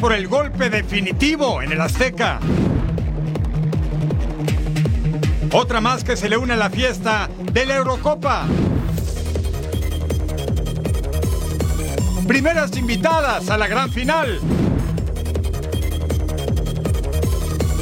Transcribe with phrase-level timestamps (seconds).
[0.00, 2.38] Por el golpe definitivo en el Azteca.
[5.52, 8.46] Otra más que se le une a la fiesta de la Eurocopa.
[12.26, 14.40] Primeras invitadas a la gran final.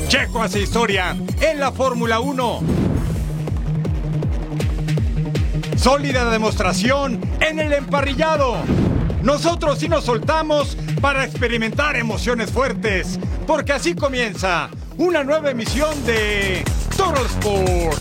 [0.09, 2.61] Checo hace historia en la Fórmula 1.
[5.77, 8.86] Sólida demostración en el emparrillado.
[9.27, 16.65] Nosotros sí nos soltamos para experimentar emociones fuertes, porque así comienza una nueva emisión de
[16.97, 18.01] Toro Sports.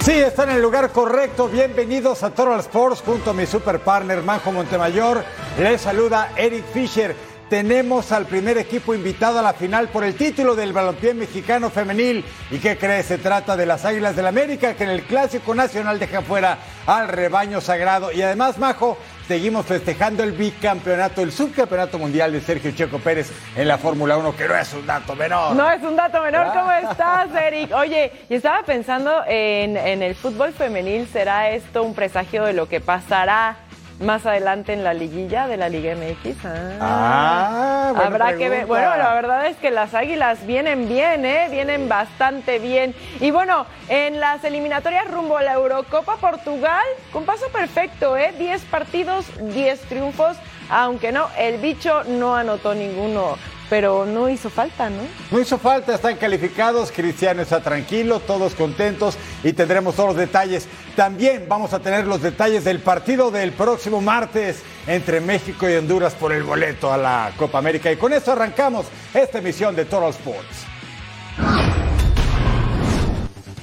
[0.00, 1.46] Sí, está en el lugar correcto.
[1.50, 5.22] Bienvenidos a Total Sports junto a mi super partner Manjo Montemayor.
[5.58, 7.14] Les saluda Eric Fisher.
[7.50, 12.24] Tenemos al primer equipo invitado a la final por el título del balompié mexicano femenil.
[12.48, 13.06] ¿Y qué crees?
[13.06, 17.08] Se trata de las Águilas del América que en el Clásico Nacional dejan fuera al
[17.08, 18.12] rebaño sagrado.
[18.12, 23.66] Y además, Majo, seguimos festejando el bicampeonato, el subcampeonato mundial de Sergio Checo Pérez en
[23.66, 25.56] la Fórmula 1, que no es un dato menor.
[25.56, 27.74] No es un dato menor, ¿cómo estás, Eric?
[27.74, 32.68] Oye, y estaba pensando en, en el fútbol femenil, ¿será esto un presagio de lo
[32.68, 33.56] que pasará
[34.00, 36.36] más adelante en la liguilla de la Liga MX.
[36.80, 38.66] Ah, buena habrá que ver.
[38.66, 41.48] Bueno, la verdad es que las Águilas vienen bien, ¿eh?
[41.50, 42.94] Vienen bastante bien.
[43.20, 48.32] Y bueno, en las eliminatorias rumbo a la Eurocopa Portugal, con paso perfecto, ¿eh?
[48.38, 50.36] 10 partidos, 10 triunfos,
[50.70, 53.36] aunque no, el bicho no anotó ninguno.
[53.70, 55.02] Pero no hizo falta, ¿no?
[55.30, 60.66] No hizo falta, están calificados, Cristiano está tranquilo, todos contentos y tendremos todos los detalles.
[60.96, 66.14] También vamos a tener los detalles del partido del próximo martes entre México y Honduras
[66.14, 67.92] por el boleto a la Copa América.
[67.92, 70.66] Y con eso arrancamos esta emisión de Total Sports.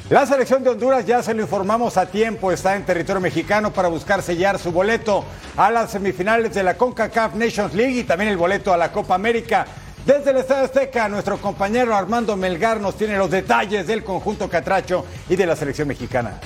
[0.10, 3.90] La selección de Honduras, ya se lo informamos a tiempo, está en territorio mexicano para
[3.90, 5.26] buscar sellar su boleto
[5.58, 9.16] a las semifinales de la CONCACAF Nations League y también el boleto a la Copa
[9.16, 9.68] América.
[10.08, 15.04] Desde el Estadio Azteca, nuestro compañero Armando Melgar nos tiene los detalles del conjunto catracho
[15.28, 16.40] y de la selección mexicana.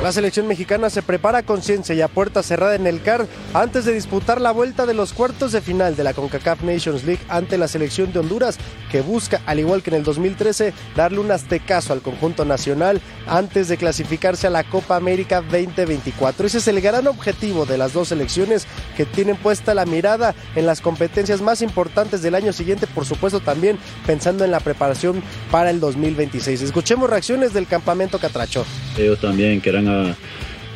[0.00, 3.84] La selección mexicana se prepara a conciencia y a puerta cerrada en el CAR antes
[3.84, 7.58] de disputar la vuelta de los cuartos de final de la CONCACAF Nations League ante
[7.58, 8.58] la selección de Honduras,
[8.92, 13.66] que busca, al igual que en el 2013, darle un aztecaso al conjunto nacional antes
[13.68, 16.46] de clasificarse a la Copa América 2024.
[16.46, 18.66] Ese es el gran objetivo de las dos selecciones
[18.96, 23.40] que tienen puesta la mirada en las competencias más importantes del año siguiente, por supuesto
[23.40, 26.60] también pensando en la preparación para el 2026.
[26.60, 28.66] Escuchemos reacciones del campamento Catracho.
[28.98, 30.14] ellos también quieran a-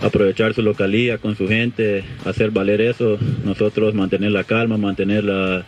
[0.02, 5.64] aprovechar su localía con su gente, hacer valer eso, nosotros mantener la calma, mantener la,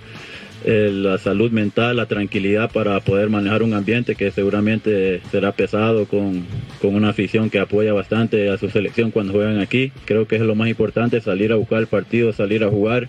[0.65, 6.07] eh, la salud mental, la tranquilidad para poder manejar un ambiente que seguramente será pesado
[6.07, 6.45] con,
[6.83, 9.93] con una afición que apoya bastante a su selección cuando juegan aquí.
[10.05, 13.09] Creo que es lo más importante, salir a buscar el partido, salir a jugar,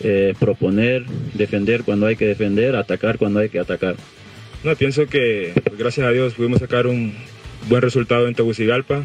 [0.00, 3.96] eh, proponer, defender cuando hay que defender, atacar cuando hay que atacar.
[4.64, 7.12] No, pienso que pues, gracias a Dios pudimos sacar un
[7.68, 9.04] buen resultado en Tegucigalpa,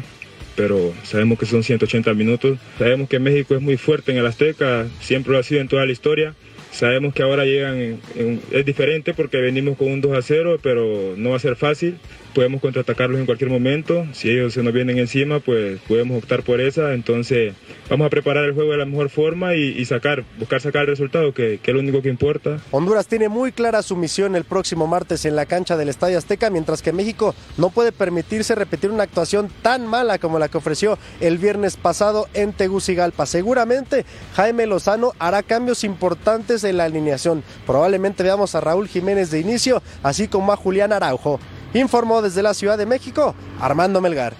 [0.56, 2.58] pero sabemos que son 180 minutos.
[2.78, 5.84] Sabemos que México es muy fuerte en el Azteca, siempre lo ha sido en toda
[5.84, 6.34] la historia.
[6.72, 10.58] Sabemos que ahora llegan, en- en- es diferente porque venimos con un 2 a 0,
[10.62, 11.96] pero no va a ser fácil.
[12.34, 14.06] Podemos contraatacarlos en cualquier momento.
[14.12, 16.94] Si ellos se nos vienen encima, pues podemos optar por esa.
[16.94, 17.54] Entonces
[17.90, 20.88] vamos a preparar el juego de la mejor forma y, y sacar, buscar sacar el
[20.88, 22.58] resultado, que, que es lo único que importa.
[22.70, 26.50] Honduras tiene muy clara su misión el próximo martes en la cancha del Estadio Azteca,
[26.50, 30.98] mientras que México no puede permitirse repetir una actuación tan mala como la que ofreció
[31.20, 33.26] el viernes pasado en Tegucigalpa.
[33.26, 34.04] Seguramente
[34.34, 37.42] Jaime Lozano hará cambios importantes en la alineación.
[37.66, 41.40] Probablemente veamos a Raúl Jiménez de inicio, así como a Julián Araujo.
[41.74, 44.34] Informó desde la Ciudad de México Armando Melgar.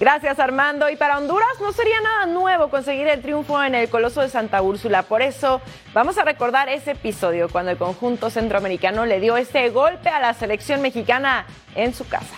[0.00, 0.88] Gracias Armando.
[0.88, 4.62] Y para Honduras no sería nada nuevo conseguir el triunfo en el Coloso de Santa
[4.62, 5.02] Úrsula.
[5.02, 5.60] Por eso
[5.92, 10.32] vamos a recordar ese episodio cuando el conjunto centroamericano le dio ese golpe a la
[10.32, 11.44] selección mexicana
[11.74, 12.34] en su casa.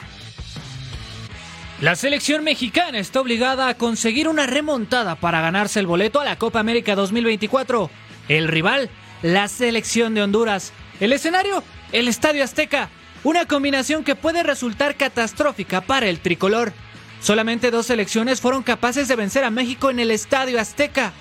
[1.81, 6.37] La selección mexicana está obligada a conseguir una remontada para ganarse el boleto a la
[6.37, 7.91] Copa América 2024.
[8.29, 8.91] El rival,
[9.23, 10.73] la selección de Honduras.
[10.99, 11.62] El escenario,
[11.93, 12.89] el Estadio Azteca.
[13.24, 16.72] Una combinación que puede resultar catastrófica para el tricolor.
[17.20, 21.12] Solamente dos selecciones fueron capaces de vencer a México en el Estadio Azteca.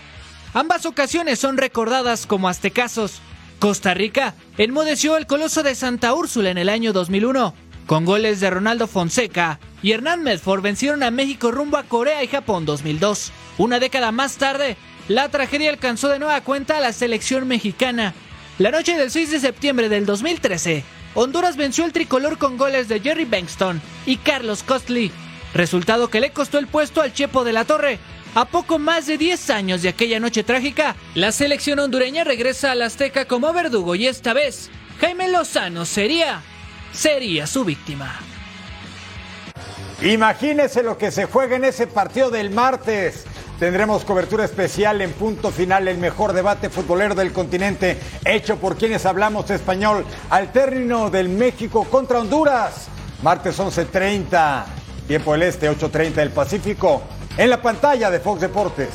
[0.54, 3.22] Ambas ocasiones son recordadas como aztecazos.
[3.60, 7.54] Costa Rica enmudeció el coloso de Santa Úrsula en el año 2001,
[7.86, 12.28] con goles de Ronaldo Fonseca y Hernán Medford vencieron a México rumbo a Corea y
[12.28, 13.32] Japón 2002.
[13.60, 14.78] Una década más tarde,
[15.08, 18.16] la tragedia alcanzó de nueva cuenta a la selección mexicana.
[18.58, 20.84] La noche del 6 de septiembre del 2013,
[21.14, 25.12] Honduras venció el tricolor con goles de Jerry Bankston y Carlos Costley
[25.54, 28.00] resultado que le costó el puesto al Chepo de la Torre.
[28.34, 32.82] A poco más de 10 años de aquella noche trágica, la selección hondureña regresa al
[32.82, 34.70] Azteca como verdugo y esta vez
[35.02, 36.42] Jaime Lozano sería,
[36.94, 38.20] sería su víctima.
[40.02, 43.26] Imagínese lo que se juega en ese partido del martes.
[43.62, 49.06] Tendremos cobertura especial en punto final, el mejor debate futbolero del continente, hecho por quienes
[49.06, 52.88] hablamos español, al término del México contra Honduras.
[53.22, 54.66] Martes 11:30
[55.08, 57.04] tiempo del Este, 8.30 del Pacífico,
[57.38, 58.90] en la pantalla de Fox Deportes.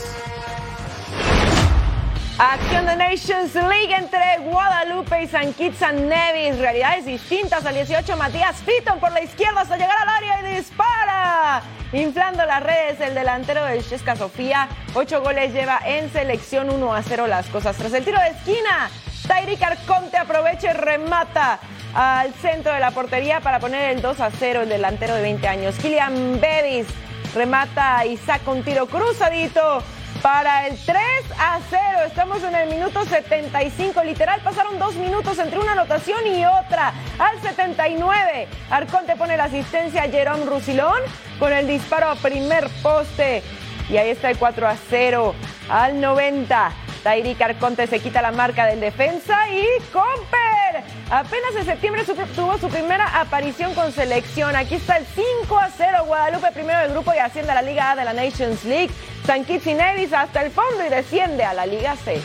[2.38, 6.58] Acción de Nations League entre Guadalupe y San Kitts and Nevis.
[6.58, 8.14] Realidades distintas al 18.
[8.14, 11.62] Matías Fitton por la izquierda hasta llegar al área y dispara.
[11.92, 14.68] Inflando las redes, el delantero del Chesca Sofía.
[14.92, 17.74] Ocho goles lleva en selección 1 a 0 las cosas.
[17.74, 18.90] Tras el tiro de esquina,
[19.26, 21.58] Tyrick Arconte aprovecha y remata
[21.94, 25.48] al centro de la portería para poner el 2 a 0 el delantero de 20
[25.48, 25.74] años.
[25.76, 26.86] Kylian Bevis
[27.34, 29.82] remata y saca un tiro cruzadito
[30.22, 30.98] para el 3
[31.38, 31.80] a 0.
[32.06, 34.02] Estamos en el minuto 75.
[34.04, 36.92] Literal, pasaron dos minutos entre una anotación y otra.
[37.18, 41.00] Al 79, Arconte pone la asistencia a Jerome Rusilón
[41.38, 43.42] con el disparo a primer poste.
[43.88, 45.34] Y ahí está el 4 a 0.
[45.68, 46.72] Al 90,
[47.06, 50.82] Tairi Arconte se quita la marca del defensa y Comper.
[51.08, 52.02] Apenas en septiembre
[52.34, 54.56] tuvo su primera aparición con selección.
[54.56, 55.98] Aquí está el 5 a 0.
[56.04, 58.90] Guadalupe primero del grupo y asciende a la Liga A de la Nations League.
[59.24, 62.20] San Kitts y Nevis hasta el fondo y desciende a la Liga C.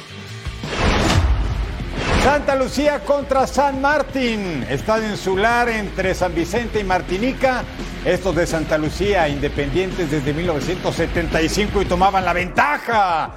[2.23, 4.65] Santa Lucía contra San Martín.
[4.67, 7.61] Estadio insular entre San Vicente y Martinica.
[8.03, 13.35] Estos de Santa Lucía, independientes desde 1975 y tomaban la ventaja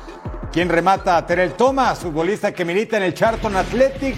[0.55, 1.27] ¿Quién remata?
[1.27, 4.15] Terel Thomas, futbolista que milita en el Charlton Athletic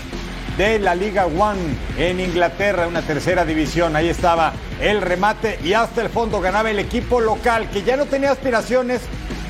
[0.59, 1.59] de la Liga One
[1.97, 3.97] en Inglaterra, una tercera división.
[3.97, 8.05] Ahí estaba el remate y hasta el fondo ganaba el equipo local que ya no
[8.05, 9.00] tenía aspiraciones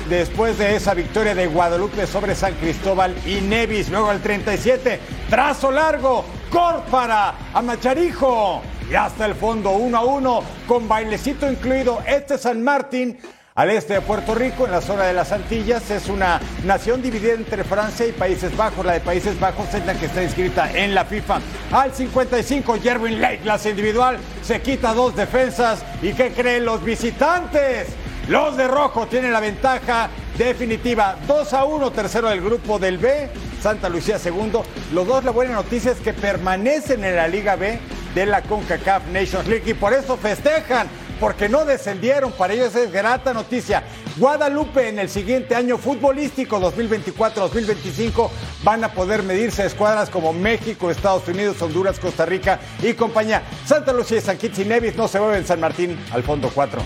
[0.09, 3.89] después de esa victoria de Guadalupe sobre San Cristóbal y Nevis.
[3.89, 8.61] Luego al 37, trazo largo, Córpara a Macharijo.
[8.89, 12.01] Y hasta el fondo, 1 a 1, con bailecito incluido.
[12.07, 13.17] Este San Martín
[13.57, 15.89] al este de Puerto Rico, en la zona de las Antillas.
[15.89, 18.85] Es una nación dividida entre Francia y Países Bajos.
[18.85, 21.39] La de Países Bajos es la que está inscrita en la FIFA.
[21.71, 25.83] Al 55, Jerwin Lake, clase individual, se quita dos defensas.
[26.03, 27.87] ¿Y qué creen los visitantes?
[28.27, 31.17] Los de rojo tienen la ventaja definitiva.
[31.25, 33.27] 2 a 1, tercero del grupo del B.
[33.59, 34.63] Santa Lucía segundo.
[34.93, 37.79] Los dos, la buena noticia es que permanecen en la Liga B
[38.13, 40.87] de la CONCACAF Nations League y por eso festejan
[41.19, 42.31] porque no descendieron.
[42.31, 43.83] Para ellos es grata noticia.
[44.17, 48.29] Guadalupe en el siguiente año futbolístico 2024-2025
[48.63, 53.43] van a poder medirse escuadras como México, Estados Unidos, Honduras, Costa Rica y compañía.
[53.65, 56.81] Santa Lucía y San Kitts y Nevis no se mueven San Martín al fondo 4.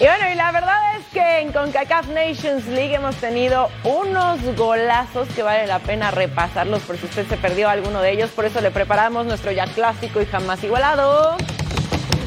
[0.00, 5.28] Y bueno, y la verdad es que en CONCACAF Nations League hemos tenido unos golazos
[5.28, 8.30] que vale la pena repasarlos por si usted se perdió alguno de ellos.
[8.30, 11.36] Por eso le preparamos nuestro ya clásico y jamás igualado.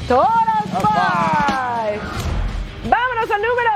[0.08, 0.28] Toros
[0.80, 2.00] Five.
[2.86, 3.72] Vámonos al número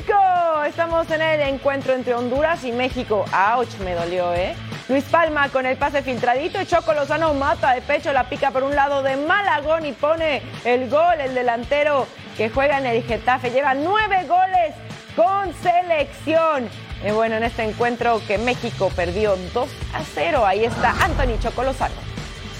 [0.00, 0.64] 5.
[0.64, 3.26] Estamos en el encuentro entre Honduras y México.
[3.30, 4.54] Ouch, me dolió, ¿eh?
[4.88, 6.64] Luis Palma con el pase filtradito.
[6.64, 10.88] Choco Lozano mata de pecho, la pica por un lado de Malagón y pone el
[10.88, 11.20] gol.
[11.20, 12.06] El delantero
[12.38, 14.74] que juega en el Getafe lleva nueve goles
[15.14, 16.70] con selección.
[17.06, 20.46] Y bueno, en este encuentro que México perdió 2 a 0.
[20.46, 22.15] Ahí está Anthony Choco Lozano.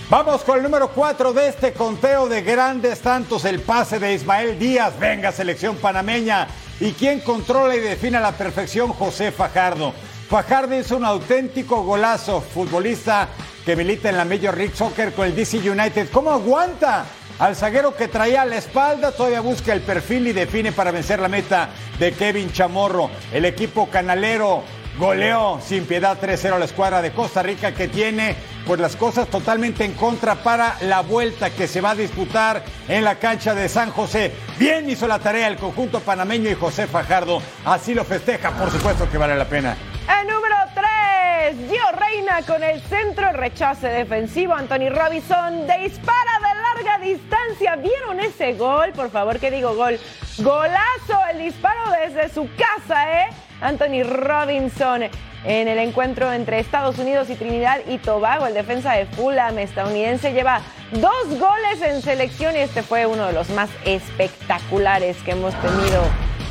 [0.08, 4.56] Vamos con el número 4 de este conteo de grandes tantos, el pase de Ismael
[4.56, 4.96] Díaz.
[5.00, 6.46] Venga, selección panameña.
[6.78, 8.92] ¿Y quién controla y define a la perfección?
[8.92, 9.92] José Fajardo.
[10.28, 13.28] Fajardo hizo un auténtico golazo, futbolista
[13.64, 16.08] que milita en la Major League Soccer con el DC United.
[16.12, 17.04] ¿Cómo aguanta?
[17.38, 21.20] al zaguero que traía a la espalda, todavía busca el perfil y define para vencer
[21.20, 23.10] la meta de Kevin Chamorro.
[23.32, 24.62] El equipo canalero
[24.98, 28.36] goleó sin piedad 3-0 a la escuadra de Costa Rica que tiene
[28.66, 33.04] pues las cosas totalmente en contra para la vuelta que se va a disputar en
[33.04, 34.32] la cancha de San José.
[34.58, 39.08] Bien hizo la tarea el conjunto panameño y José Fajardo así lo festeja, por supuesto
[39.10, 39.76] que vale la pena.
[40.20, 40.56] El número
[41.46, 47.76] 3, Gio Reina con el centro, rechace defensivo, Anthony Robinson dispara de larga distancia.
[47.76, 48.90] ¿Vieron ese gol?
[48.92, 49.98] Por favor, que digo gol.
[50.38, 53.28] Golazo, el disparo desde su casa, ¿eh?
[53.60, 55.04] Anthony Robinson
[55.44, 58.48] en el encuentro entre Estados Unidos y Trinidad y Tobago.
[58.48, 60.62] El defensa de Fulham estadounidense lleva
[60.92, 66.02] dos goles en selección y este fue uno de los más espectaculares que hemos tenido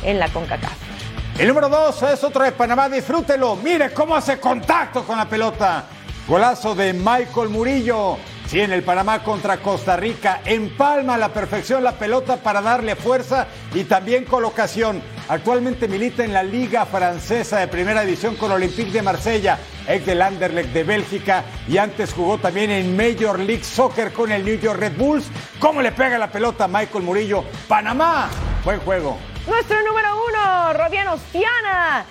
[0.04, 0.95] en la CONCACAF.
[1.38, 3.56] El número dos es otro de Panamá, disfrútelo.
[3.56, 5.84] Mire cómo hace contacto con la pelota.
[6.26, 8.16] Golazo de Michael Murillo.
[8.46, 10.40] Sí, en el Panamá contra Costa Rica.
[10.46, 15.02] Empalma a la perfección la pelota para darle fuerza y también colocación.
[15.28, 20.22] Actualmente milita en la Liga Francesa de Primera División con Olympique de Marsella, ex del
[20.22, 24.80] Anderlecht de Bélgica y antes jugó también en Major League Soccer con el New York
[24.80, 25.26] Red Bulls.
[25.58, 27.44] ¿Cómo le pega la pelota a Michael Murillo?
[27.68, 28.30] Panamá,
[28.64, 29.35] buen juego.
[29.46, 32.04] Nuestro número uno, Rodiano Ostiana.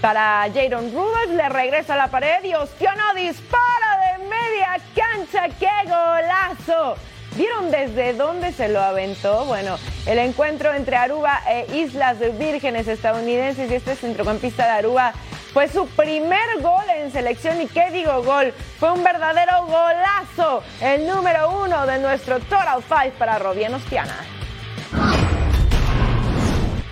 [0.00, 5.48] Para Jaron Rudolph le regresa a la pared y Ostiana dispara de media cancha.
[5.58, 6.96] ¡Qué golazo!
[7.36, 9.44] ¿Vieron desde dónde se lo aventó?
[9.44, 9.76] Bueno,
[10.06, 15.12] el encuentro entre Aruba e Islas Vírgenes estadounidenses y este centrocampista de Aruba
[15.52, 17.60] fue su primer gol en selección.
[17.60, 18.54] ¿Y qué digo gol?
[18.80, 20.62] Fue un verdadero golazo.
[20.80, 24.24] El número uno de nuestro Total Five para Robian Ostiana.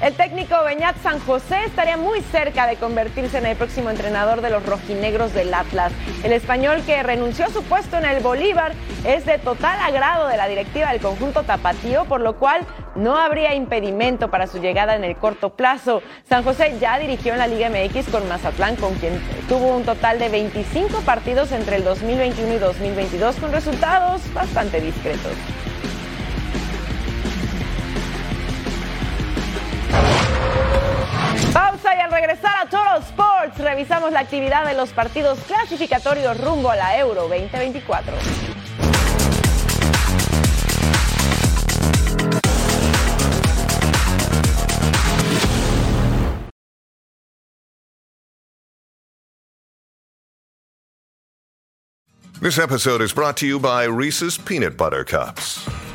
[0.02, 4.50] El técnico Beñat San José estaría muy cerca de convertirse en el próximo entrenador de
[4.50, 5.90] los rojinegros del Atlas.
[6.22, 8.72] El español que renunció a su puesto en el Bolívar
[9.06, 12.60] es de total agrado de la directiva del conjunto tapatío, por lo cual
[12.94, 16.02] no habría impedimento para su llegada en el corto plazo.
[16.28, 20.18] San José ya dirigió en la Liga MX con Mazatlán, con quien tuvo un total
[20.18, 25.32] de 25 partidos entre el 2021 y 2022 con resultados bastante discretos.
[31.52, 36.70] Pausa y al regresar a Total Sports revisamos la actividad de los partidos clasificatorios rumbo
[36.70, 38.12] a la Euro 2024.
[52.38, 55.66] This episode is brought to you by Reese's Peanut Butter Cups.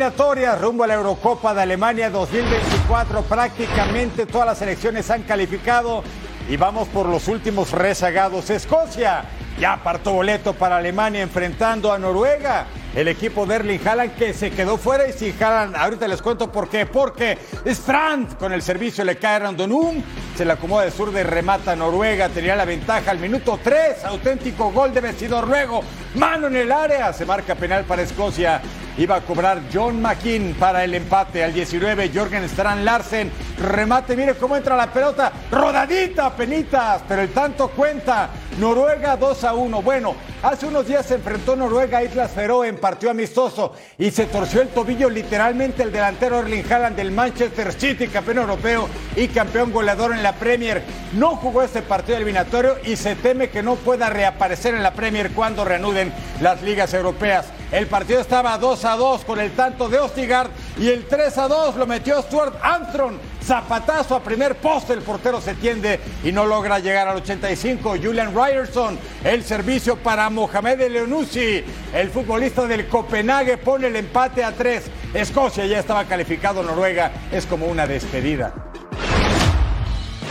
[0.00, 3.20] Eliminatorias rumbo a la Eurocopa de Alemania 2024.
[3.20, 6.02] Prácticamente todas las selecciones han calificado
[6.48, 8.48] y vamos por los últimos rezagados.
[8.48, 9.24] Escocia
[9.58, 12.66] ya apartó boleto para Alemania enfrentando a Noruega.
[12.94, 16.50] El equipo de Erling Haaland que se quedó fuera y si Haaland, ahorita les cuento
[16.50, 16.86] por qué.
[16.86, 20.02] Porque Strand con el servicio le cae Randonum,
[20.36, 24.72] se le acomoda de sur de remata Noruega, tenía la ventaja al minuto 3, auténtico
[24.72, 25.82] gol de vestidor luego,
[26.16, 28.60] mano en el área, se marca penal para Escocia.
[28.98, 32.10] Iba a cobrar John McKean para el empate al 19.
[32.12, 33.30] Jorgen Strand Larsen.
[33.58, 35.32] Remate, mire cómo entra la pelota.
[35.50, 37.00] Rodadita, penitas.
[37.08, 38.28] Pero el tanto cuenta.
[38.58, 39.82] Noruega 2 a 1.
[39.82, 44.26] Bueno, hace unos días se enfrentó Noruega a Islas Feroe en partido amistoso y se
[44.26, 49.72] torció el tobillo literalmente el delantero Erling Haaland del Manchester City, campeón europeo y campeón
[49.72, 50.82] goleador en la Premier.
[51.12, 55.32] No jugó este partido eliminatorio y se teme que no pueda reaparecer en la Premier
[55.32, 57.46] cuando reanuden las ligas europeas.
[57.72, 61.48] El partido estaba 2 a 2 con el tanto de Ostigard y el 3 a
[61.48, 63.16] 2 lo metió Stuart Armstrong.
[63.44, 67.96] Zapatazo a primer poste, el portero se tiende y no logra llegar al 85.
[68.02, 71.64] Julian Ryerson, el servicio para Mohamed Eleonussi.
[71.92, 74.90] El futbolista del Copenhague pone el empate a 3.
[75.14, 78.69] Escocia ya estaba calificado, Noruega es como una despedida.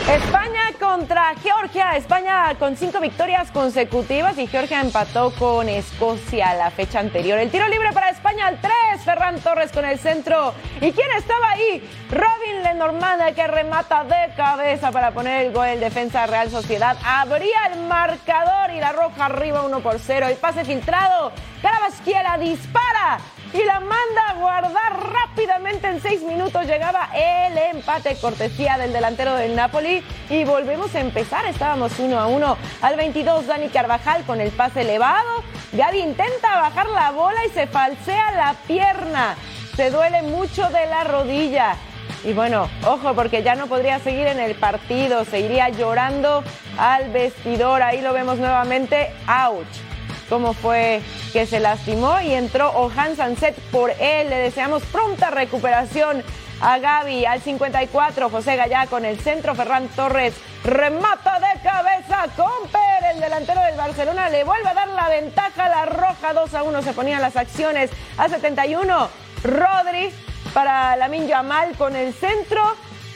[0.10, 1.96] España con contra Georgia.
[1.96, 7.40] España con cinco victorias consecutivas y Georgia empató con Escocia la fecha anterior.
[7.40, 8.74] El tiro libre para España al 3.
[9.06, 10.54] Ferran Torres con el centro.
[10.82, 11.88] ¿Y quién estaba ahí?
[12.10, 16.98] Robin Lenormand que remata de cabeza para poner el gol en defensa Real Sociedad.
[17.06, 20.28] Abría el marcador y la roja arriba 1 por 0.
[20.28, 21.32] El pase filtrado.
[21.62, 23.20] Carabasquiela dispara
[23.54, 26.66] y la manda a guardar rápidamente en seis minutos.
[26.66, 31.46] Llegaba el empate cortesía del delantero del Napoli y volvemos a empezar.
[31.46, 33.48] Estábamos uno a uno al 22.
[33.48, 35.44] Dani Carvajal con el pase elevado.
[35.74, 39.36] Gaby intenta bajar la bola y se falsea la pierna.
[39.76, 41.76] Se duele mucho de la rodilla.
[42.24, 46.44] Y bueno, ojo, porque ya no podría seguir en el partido, se iría llorando
[46.78, 47.82] al vestidor.
[47.82, 49.14] Ahí lo vemos nuevamente.
[49.28, 49.90] Ouch
[50.30, 51.02] cómo fue
[51.34, 54.30] que se lastimó y entró Ojan Sanset por él.
[54.30, 56.24] Le deseamos pronta recuperación
[56.62, 58.30] a Gaby al 54.
[58.30, 59.56] José Gallá con el centro.
[59.56, 62.26] Ferran Torres remata de cabeza.
[62.36, 65.70] Comper, el delantero del Barcelona, le vuelve a dar la ventaja.
[65.70, 69.10] La roja 2 a 1 se ponían las acciones a 71.
[69.44, 70.12] Rodri
[70.54, 72.62] para Lamin Yamal con el centro.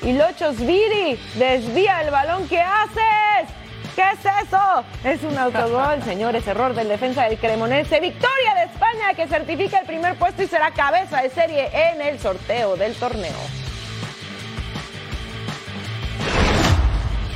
[0.02, 2.48] Y Lochos Viri desvía el balón.
[2.50, 3.63] ¿Qué haces?
[3.96, 4.84] ¿Qué es eso?
[5.04, 6.48] Es un autogol, señores.
[6.48, 8.00] Error del defensa del Cremonese.
[8.00, 12.20] Victoria de España que certifica el primer puesto y será cabeza de serie en el
[12.20, 13.64] sorteo del torneo.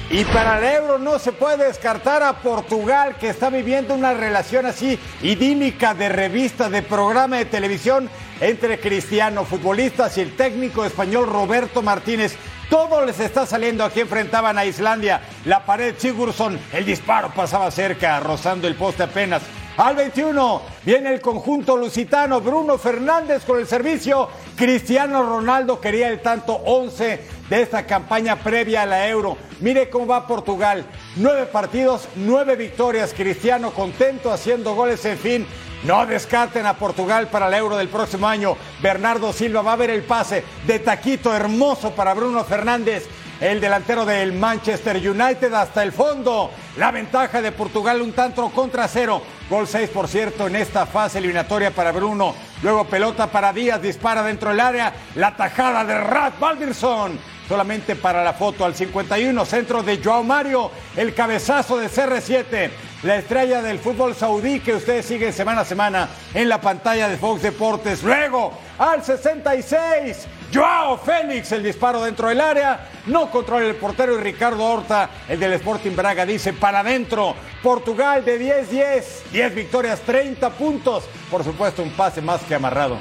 [0.10, 4.66] Y para el Euro no se puede descartar a Portugal, que está viviendo una relación
[4.66, 8.10] así idílica de revista, de programa de televisión
[8.40, 12.38] entre Cristiano, futbolistas y el técnico español Roberto Martínez.
[12.70, 13.84] Todo les está saliendo.
[13.84, 15.22] Aquí enfrentaban a Islandia.
[15.46, 16.60] La pared Sigurdsson.
[16.74, 19.42] El disparo pasaba cerca, rozando el poste apenas.
[19.78, 22.42] Al 21 viene el conjunto lusitano.
[22.42, 24.28] Bruno Fernández con el servicio.
[24.56, 29.38] Cristiano Ronaldo quería el tanto 11 de esta campaña previa a la Euro.
[29.62, 30.84] Mire cómo va Portugal.
[31.16, 33.14] Nueve partidos, nueve victorias.
[33.16, 35.48] Cristiano contento haciendo goles en fin.
[35.84, 38.58] No descarten a Portugal para el Euro del próximo año.
[38.82, 43.08] Bernardo Silva va a ver el pase de taquito hermoso para Bruno Fernández.
[43.40, 46.50] El delantero del Manchester United hasta el fondo.
[46.78, 49.22] La ventaja de Portugal un tanto contra cero.
[49.50, 52.34] Gol 6, por cierto, en esta fase eliminatoria para Bruno.
[52.64, 54.94] Luego pelota para Díaz, dispara dentro del área.
[55.16, 57.20] La tajada de Rat Baldirson.
[57.48, 60.72] Solamente para la foto al 51, centro de Joao Mario.
[60.96, 62.72] El cabezazo de CR7
[63.04, 67.18] la estrella del fútbol saudí que ustedes siguen semana a semana en la pantalla de
[67.18, 68.02] Fox Deportes.
[68.02, 74.24] Luego, al 66, Joao Félix, el disparo dentro del área, no controla el portero y
[74.24, 77.36] Ricardo Horta, el del Sporting Braga, dice para adentro.
[77.62, 81.04] Portugal de 10-10, 10 victorias, 30 puntos.
[81.30, 82.98] Por supuesto, un pase más que amarrado.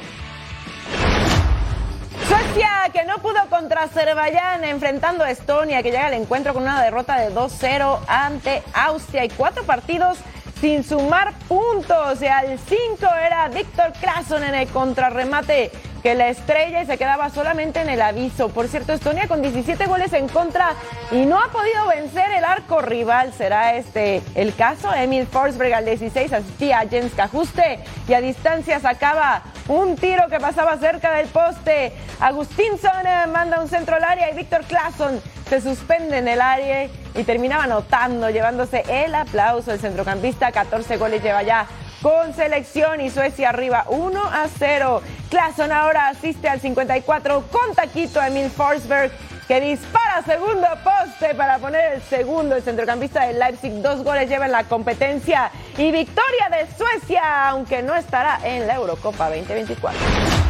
[2.28, 6.82] Suecia que no pudo contra Azerbaiyán enfrentando a Estonia que llega al encuentro con una
[6.82, 10.18] derrota de 2-0 ante Austria y cuatro partidos
[10.60, 12.20] sin sumar puntos.
[12.20, 12.78] Y al 5
[13.24, 15.70] era Víctor Klason en el contrarremate
[16.06, 18.48] que la estrella y se quedaba solamente en el aviso.
[18.50, 20.74] Por cierto, Estonia con 17 goles en contra
[21.10, 23.32] y no ha podido vencer el arco rival.
[23.32, 24.94] ¿Será este el caso?
[24.94, 30.38] Emil Forsberg al 16 asistía a Jens Cajuste y a distancia sacaba un tiro que
[30.38, 31.92] pasaba cerca del poste.
[32.20, 36.84] Agustínsson eh, manda un centro al área y Víctor Clason se suspende en el área
[37.16, 39.72] y terminaba anotando, llevándose el aplauso.
[39.72, 41.66] El centrocampista 14 goles lleva ya
[42.06, 45.02] con selección y Suecia arriba 1 a 0.
[45.28, 49.10] Clason ahora asiste al 54 con taquito Emil Forsberg
[49.48, 52.54] que dispara segundo poste para poner el segundo.
[52.54, 57.82] El centrocampista de Leipzig dos goles lleva en la competencia y victoria de Suecia, aunque
[57.82, 60.45] no estará en la Eurocopa 2024.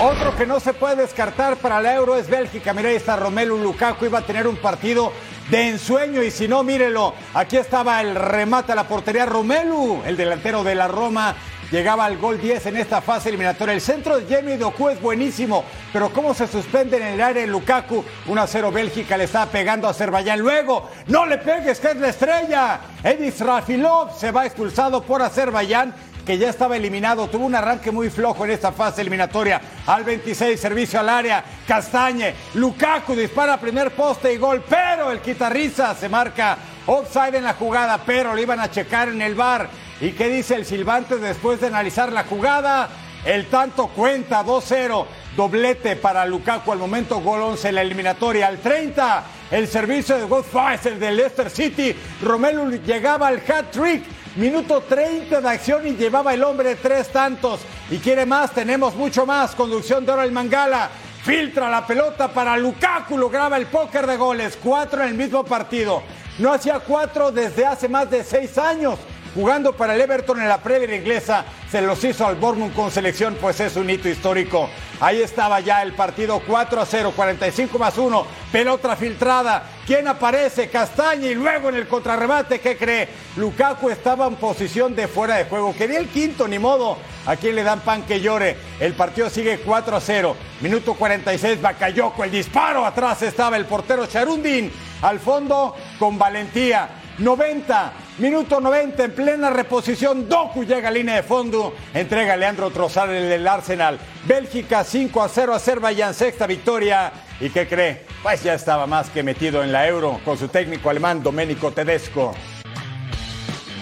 [0.00, 2.72] Otro que no se puede descartar para la Euro es Bélgica.
[2.72, 5.12] Mira, ahí está Romelu Lukaku, iba a tener un partido
[5.50, 10.16] de ensueño y si no, mírelo, aquí estaba el remate a la portería Romelu, el
[10.16, 11.36] delantero de la Roma,
[11.70, 13.74] llegaba al gol 10 en esta fase eliminatoria.
[13.74, 18.04] El centro de Jamie Doku es buenísimo, pero cómo se suspende en el área Lukaku.
[18.28, 20.40] 1-0 Bélgica le está pegando a Azerbaiyán.
[20.40, 22.80] Luego, no le pegues, que es la estrella.
[23.04, 28.10] Edis Rafilov se va expulsado por Azerbaiyán que ya estaba eliminado, tuvo un arranque muy
[28.10, 29.60] flojo en esta fase eliminatoria.
[29.86, 35.94] Al 26, servicio al área, Castañe, Lukaku dispara primer poste y gol, pero el quitarriza
[35.94, 36.56] se marca
[36.86, 39.68] offside en la jugada, pero lo iban a checar en el bar.
[40.00, 42.88] ¿Y qué dice el silbante después de analizar la jugada?
[43.24, 45.06] El tanto cuenta 2-0,
[45.36, 48.48] doblete para Lukaku al momento, gol 11 en la eliminatoria.
[48.48, 54.02] Al 30, el servicio de Godfather de Leicester City, Romelu llegaba al hat-trick.
[54.36, 57.60] Minuto 30 de acción y llevaba el hombre tres tantos.
[57.90, 59.54] Y quiere más, tenemos mucho más.
[59.54, 60.90] Conducción de el Mangala.
[61.22, 66.02] Filtra la pelota para Lukaku, lograba el póker de goles, cuatro en el mismo partido.
[66.38, 68.98] No hacía cuatro desde hace más de seis años
[69.34, 73.36] jugando para el Everton en la Premier inglesa, se los hizo al Bournemouth con selección,
[73.40, 74.68] pues es un hito histórico.
[75.00, 79.64] Ahí estaba ya el partido 4 a 0, 45 más 1, pelota filtrada.
[79.86, 80.68] ¿Quién aparece?
[80.68, 83.08] Castaña y luego en el contrarremate, ¿qué cree?
[83.36, 85.74] Lukaku estaba en posición de fuera de juego.
[85.74, 86.98] Quería el quinto, ni modo.
[87.26, 88.56] ¿A quién le dan pan que llore?
[88.78, 90.36] El partido sigue 4 a 0.
[90.60, 92.84] Minuto 46, Bakayoko, el disparo.
[92.86, 94.70] Atrás estaba el portero Charundin.
[95.02, 96.88] Al fondo, con valentía.
[97.18, 102.70] 90, minuto 90, en plena reposición, Doku llega a línea de fondo, entrega a Leandro
[102.70, 103.98] Trozar el Arsenal.
[104.24, 107.12] Bélgica 5 a 0, Azerbaiyán, sexta victoria.
[107.40, 108.04] ¿Y qué cree?
[108.22, 112.34] Pues ya estaba más que metido en la Euro con su técnico alemán Domenico Tedesco.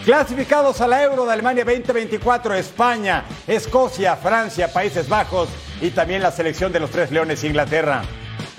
[0.04, 5.48] Clasificados a la Euro de Alemania 2024, España, Escocia, Francia, Países Bajos
[5.80, 8.02] y también la selección de los Tres Leones Inglaterra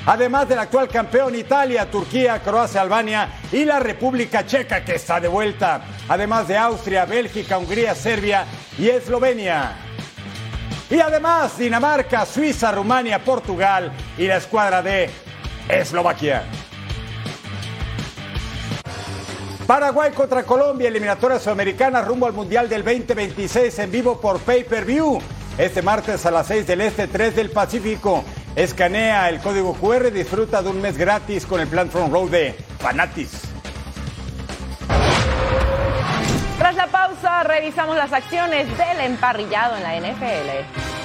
[0.06, 5.28] además del actual campeón Italia, Turquía, Croacia, Albania y la República Checa que está de
[5.28, 8.46] vuelta, además de Austria, Bélgica, Hungría, Serbia
[8.78, 9.74] y Eslovenia.
[10.90, 15.10] Y además Dinamarca, Suiza, Rumania, Portugal y la escuadra de
[15.70, 16.44] Eslovaquia.
[19.72, 24.84] Paraguay contra Colombia, eliminatoria sudamericana rumbo al Mundial del 2026 en vivo por Pay Per
[24.84, 25.20] View.
[25.58, 28.26] Este martes a las 6 del Este, 3 del Pacífico.
[28.56, 32.28] Escanea el código QR y disfruta de un mes gratis con el plan Front Row
[32.28, 33.44] de Fanatis.
[36.58, 41.01] Tras la pausa, revisamos las acciones del emparrillado en la NFL.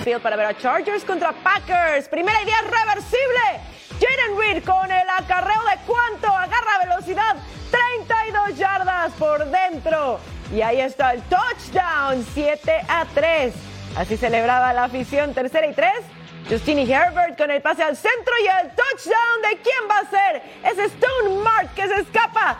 [0.00, 2.08] Field para ver a Chargers contra Packers.
[2.08, 3.60] Primera idea reversible.
[4.00, 7.36] Jaden Reed con el acarreo de cuánto agarra velocidad.
[7.70, 10.18] 32 yardas por dentro.
[10.54, 12.24] Y ahí está el touchdown.
[12.34, 13.54] 7 a 3.
[13.96, 15.34] Así celebraba la afición.
[15.34, 16.00] Tercera y tres.
[16.48, 20.42] Justini Herbert con el pase al centro y el touchdown de quién va a ser.
[20.64, 22.58] Es Stone Mark que se escapa.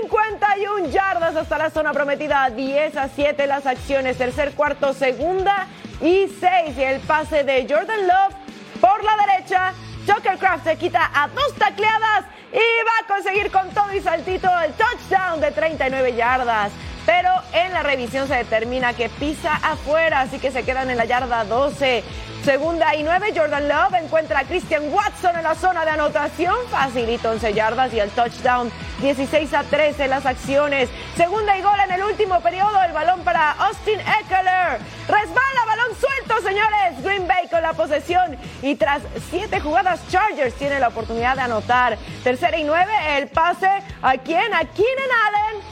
[0.00, 2.48] 51 yardas hasta la zona prometida.
[2.50, 4.16] 10 a 7 las acciones.
[4.16, 5.66] Tercer cuarto, segunda
[6.00, 6.76] y 6.
[6.76, 8.34] Y el pase de Jordan Love
[8.80, 9.72] por la derecha.
[10.06, 14.48] Tucker Craft se quita a dos tacleadas y va a conseguir con todo y saltito
[14.60, 16.72] el touchdown de 39 yardas.
[17.04, 21.04] Pero en la revisión se determina que pisa afuera, así que se quedan en la
[21.04, 22.04] yarda 12.
[22.44, 26.56] Segunda y nueve, Jordan Love encuentra a Christian Watson en la zona de anotación.
[26.70, 30.88] Facilito 11 yardas y el touchdown 16 a 13 las acciones.
[31.16, 32.82] Segunda y gol en el último periodo.
[32.82, 34.78] El balón para Austin Eckler.
[35.08, 37.02] Resbala, balón suelto, señores.
[37.02, 38.36] Green Bay con la posesión.
[38.62, 41.98] Y tras siete jugadas, Chargers tiene la oportunidad de anotar.
[42.22, 43.68] Tercera y nueve, el pase.
[44.02, 44.52] ¿A quién?
[44.54, 45.62] A Keenan Allen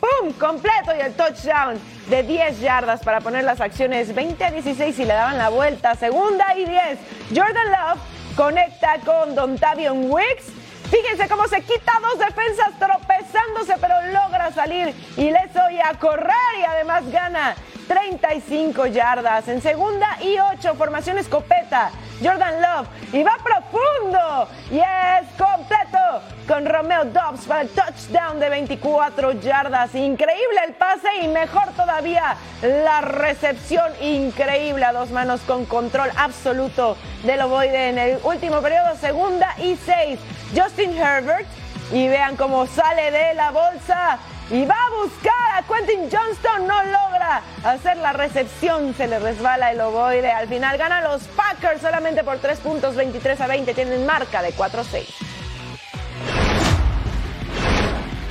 [0.00, 0.32] ¡Pum!
[0.34, 5.04] Completo y el touchdown de 10 yardas para poner las acciones 20 a 16 y
[5.04, 5.94] le daban la vuelta.
[5.94, 6.98] Segunda y 10.
[7.34, 8.00] Jordan Love
[8.36, 10.52] conecta con Don Tavion Wicks.
[10.90, 16.58] Fíjense cómo se quita dos defensas tropezándose, pero logra salir y le soy a correr
[16.60, 19.48] y además gana 35 yardas.
[19.48, 21.90] En segunda y 8, formación escopeta.
[22.22, 25.98] Jordan Love y va profundo y es completo
[26.46, 29.94] con Romeo Dobbs para el touchdown de 24 yardas.
[29.94, 36.96] Increíble el pase y mejor todavía la recepción increíble a dos manos con control absoluto
[37.24, 40.20] del ovoide en el último periodo, segunda y seis.
[40.54, 41.46] Justin Herbert
[41.92, 44.18] y vean cómo sale de la bolsa
[44.50, 49.72] y va a buscar a Quentin Johnston, no logra hacer la recepción, se le resbala
[49.72, 54.04] el ovoide, al final gana los Packers solamente por 3 puntos, 23 a 20, tienen
[54.04, 55.06] marca de 4-6.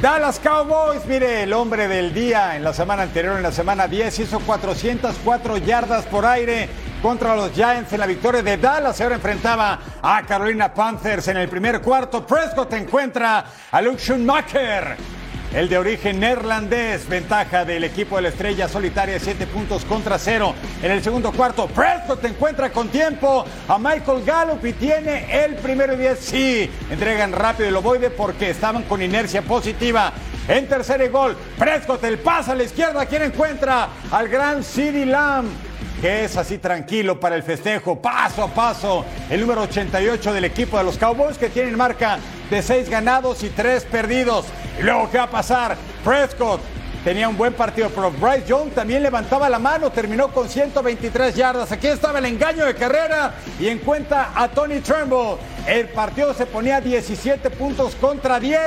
[0.01, 4.19] Dallas Cowboys, mire, el hombre del día en la semana anterior, en la semana 10,
[4.19, 6.69] hizo 404 yardas por aire
[7.01, 8.99] contra los Giants en la victoria de Dallas.
[8.99, 12.27] Ahora enfrentaba a Carolina Panthers en el primer cuarto.
[12.27, 14.97] Prescott encuentra a Luke Schumacher
[15.53, 20.55] el de origen neerlandés, ventaja del equipo de la estrella solitaria, 7 puntos contra 0.
[20.81, 25.93] En el segundo cuarto, Prescott encuentra con tiempo a Michael Gallup y tiene el primero
[25.93, 26.19] y 10.
[26.19, 30.13] Sí, entregan rápido el ovoide porque estaban con inercia positiva.
[30.47, 33.05] En tercer gol, Prescott el pasa a la izquierda.
[33.05, 33.89] ¿Quién encuentra?
[34.11, 35.49] Al gran CD Lamb.
[36.03, 39.05] Que es así tranquilo para el festejo, paso a paso.
[39.29, 43.47] El número 88 del equipo de los Cowboys que tienen marca de 6 ganados y
[43.47, 44.47] 3 perdidos.
[44.77, 45.77] Y luego, ¿qué va a pasar?
[46.03, 46.59] Prescott
[47.05, 51.71] tenía un buen partido, pero Bryce Young también levantaba la mano, terminó con 123 yardas.
[51.71, 55.37] Aquí estaba el engaño de carrera y encuentra a Tony Turnbull.
[55.65, 58.59] El partido se ponía 17 puntos contra 10.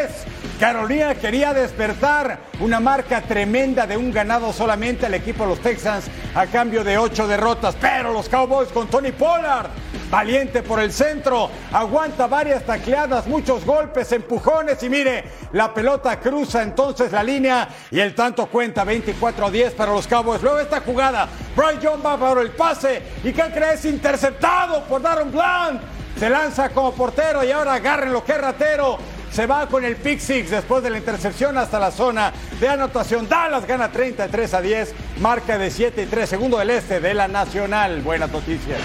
[0.58, 6.06] Carolina quería despertar una marca tremenda de un ganado solamente al equipo de los Texans
[6.34, 7.76] a cambio de 8 derrotas.
[7.78, 9.68] Pero los Cowboys con Tony Pollard,
[10.10, 16.62] valiente por el centro, aguanta varias tacleadas, muchos golpes, empujones y mire, la pelota cruza
[16.62, 20.42] entonces la línea y el tanto cuenta 24 a 10 para los Cowboys.
[20.42, 23.84] Luego esta jugada, Brian John va para el pase y ¿qué crees?
[23.84, 25.82] Interceptado por Darren Blunt.
[26.18, 28.98] Se lanza como portero y ahora agarren lo que es ratero.
[29.36, 33.28] Se va con el pick six después de la intercepción hasta la zona de anotación.
[33.28, 37.28] Dallas gana 33 a 10, marca de 7 y 3, segundo del este de la
[37.28, 38.00] Nacional.
[38.00, 38.80] Buenas noticias.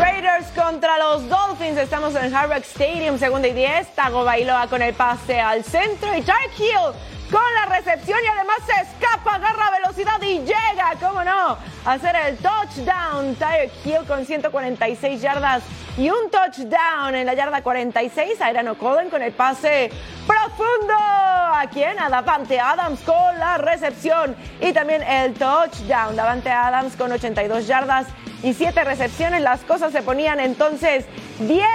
[0.00, 1.78] Raiders contra los Dolphins.
[1.78, 3.94] Estamos en Hard Rock Stadium, segunda y 10.
[3.94, 8.56] Tago Bailoa con el pase al centro y Tyreek Hill con la recepción y además
[8.64, 13.34] se escapa, agarra velocidad y llega, cómo no, a hacer el touchdown.
[13.36, 15.62] Tyreek Hill con 146 yardas
[15.96, 18.40] y un touchdown en la yarda 46.
[18.40, 19.90] Aaron O'Connell con el pase
[20.26, 20.94] profundo.
[20.94, 21.98] ¿A quién?
[21.98, 26.16] A Davante Adams con la recepción y también el touchdown.
[26.16, 28.06] Davante Adams con 82 yardas
[28.42, 29.42] y 7 recepciones.
[29.42, 31.04] Las cosas se ponían entonces
[31.40, 31.66] 10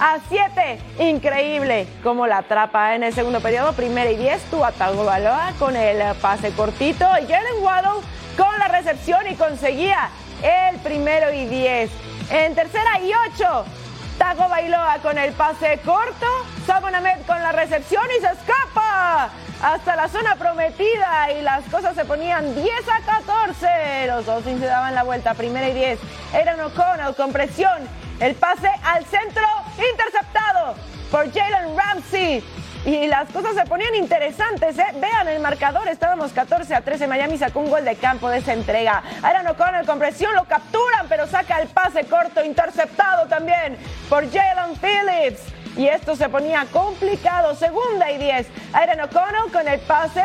[0.00, 0.78] a 7.
[0.98, 3.72] Increíble como la atrapa en el segundo periodo.
[3.72, 4.42] Primera y 10.
[4.50, 7.04] Tua Tagovailoa con el pase cortito.
[7.04, 8.02] Jalen Waddle
[8.36, 10.10] con la recepción y conseguía
[10.42, 11.90] el primero y 10.
[12.30, 13.64] En tercera y 8.
[14.18, 16.26] Tago Bailoa con el pase corto.
[16.66, 19.30] Sabon Ahmed con la recepción y se escapa
[19.62, 24.06] hasta la zona prometida y las cosas se ponían 10 a 14.
[24.08, 25.98] Los dos se daban la vuelta, primera y 10.
[26.34, 27.88] Eran O'Connell con presión.
[28.20, 29.46] El pase al centro
[29.86, 30.74] interceptado
[31.10, 32.44] por Jalen Ramsey.
[32.84, 34.86] Y las cosas se ponían interesantes, ¿eh?
[35.00, 37.06] Vean el marcador, estábamos 14 a 13.
[37.06, 39.02] Miami sacó un gol de campo de esa entrega.
[39.20, 43.76] Aaron O'Connell con presión, lo capturan, pero saca el pase corto, interceptado también
[44.08, 45.42] por Jalen Phillips.
[45.78, 47.54] Y esto se ponía complicado.
[47.54, 48.48] Segunda y 10.
[48.72, 50.24] Aaron O'Connell con el pase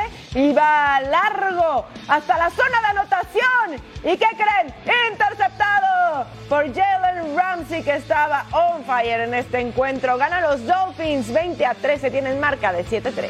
[0.57, 3.85] va largo hasta la zona de anotación.
[4.03, 4.73] ¿Y qué creen?
[5.11, 10.17] Interceptado por Jalen Ramsey que estaba on fire en este encuentro.
[10.17, 12.09] Gana los Dolphins 20 a 13.
[12.09, 13.29] Tienen marca de 7-3.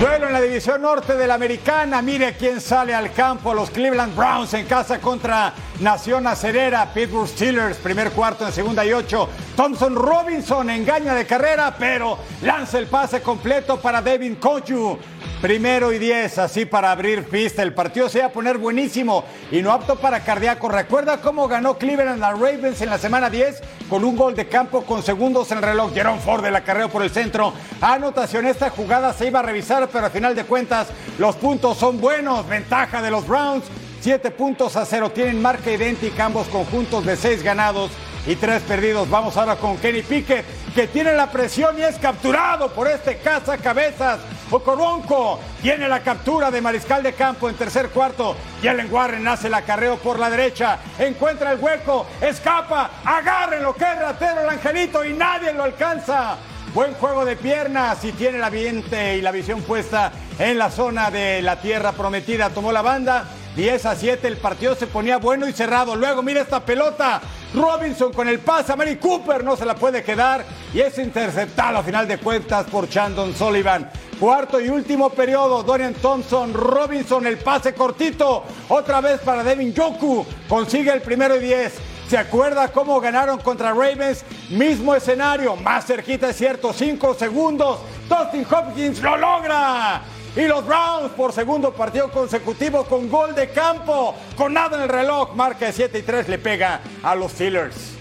[0.00, 2.00] Duelo en la división norte de la americana.
[2.00, 3.52] Mire quién sale al campo.
[3.52, 6.92] Los Cleveland Browns en casa contra Nación Acerera.
[6.94, 9.28] Pittsburgh Steelers, primer cuarto en segunda y ocho.
[9.56, 14.98] Thompson Robinson engaña de carrera, pero lanza el pase completo para Devin Koju.
[15.40, 17.62] Primero y diez, así para abrir pista.
[17.62, 20.68] El partido se va a poner buenísimo y no apto para cardíaco.
[20.68, 23.60] ¿Recuerda cómo ganó Cleveland a Ravens en la semana 10?
[23.90, 25.92] Con un gol de campo con segundos en el reloj.
[25.92, 27.52] Jerome Ford de la carrera por el centro.
[27.80, 32.00] Anotación, esta jugada se iba a revisar, pero al final de cuentas los puntos son
[32.00, 32.48] buenos.
[32.48, 33.64] Ventaja de los Browns.
[34.04, 35.10] Siete puntos a cero.
[35.12, 37.90] Tienen marca idéntica ambos conjuntos de seis ganados
[38.26, 39.08] y tres perdidos.
[39.08, 43.56] Vamos ahora con Kenny Pickett, que tiene la presión y es capturado por este caza
[43.56, 44.20] cabezas.
[44.50, 48.36] Ocoronco tiene la captura de mariscal de campo en tercer cuarto.
[48.62, 53.84] Jalen Warren hace el acarreo por la derecha, encuentra el hueco, escapa, agarren lo que
[53.84, 56.36] es ratero el angelito y nadie lo alcanza.
[56.74, 61.10] Buen juego de piernas y tiene la viente y la visión puesta en la zona
[61.10, 62.50] de la tierra prometida.
[62.50, 63.24] Tomó la banda
[63.56, 65.94] 10 a 7, el partido se ponía bueno y cerrado.
[65.94, 67.20] Luego, mira esta pelota.
[67.54, 71.78] Robinson con el pase a Mary Cooper, no se la puede quedar y es interceptado
[71.78, 73.88] a final de cuentas por Chandon Sullivan.
[74.18, 80.26] Cuarto y último periodo, Dorian Thompson, Robinson, el pase cortito, otra vez para Devin Yoku,
[80.48, 81.74] consigue el primero y 10.
[82.08, 84.24] ¿Se acuerda cómo ganaron contra Ravens?
[84.50, 87.78] Mismo escenario, más cerquita es cierto, cinco segundos.
[88.08, 90.02] Dustin Hopkins lo logra.
[90.36, 94.88] Y los Browns por segundo partido consecutivo con gol de campo, con nada en el
[94.88, 97.94] reloj, marca de 7 y 3 le pega a los Steelers.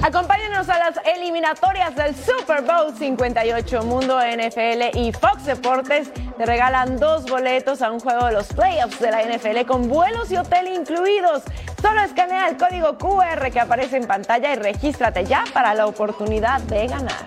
[0.00, 3.82] Acompáñenos a las eliminatorias del Super Bowl 58.
[3.84, 8.98] Mundo NFL y Fox Deportes te regalan dos boletos a un juego de los playoffs
[8.98, 11.42] de la NFL con vuelos y hotel incluidos.
[11.80, 16.60] Solo escanea el código QR que aparece en pantalla y regístrate ya para la oportunidad
[16.62, 17.26] de ganar.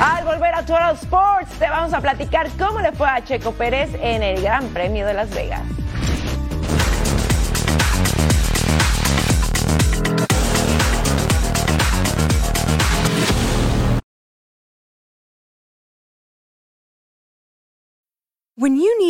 [0.00, 3.90] Al volver a Total Sports, te vamos a platicar cómo le fue a Checo Pérez
[4.00, 5.62] en el Gran Premio de Las Vegas.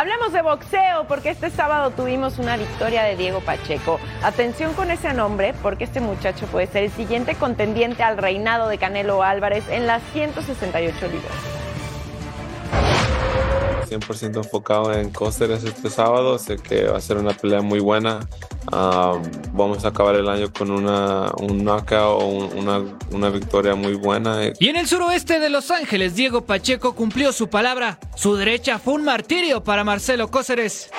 [0.00, 4.00] Hablemos de boxeo porque este sábado tuvimos una victoria de Diego Pacheco.
[4.22, 8.78] Atención con ese nombre porque este muchacho puede ser el siguiente contendiente al reinado de
[8.78, 11.69] Canelo Álvarez en las 168 libras.
[13.82, 16.38] 100% enfocado en Cóceres este sábado.
[16.38, 18.20] Sé que va a ser una pelea muy buena.
[18.72, 23.94] Um, vamos a acabar el año con una, un knockout o una, una victoria muy
[23.94, 24.38] buena.
[24.58, 27.98] Y en el suroeste de Los Ángeles, Diego Pacheco cumplió su palabra.
[28.14, 30.90] Su derecha fue un martirio para Marcelo Cóceres.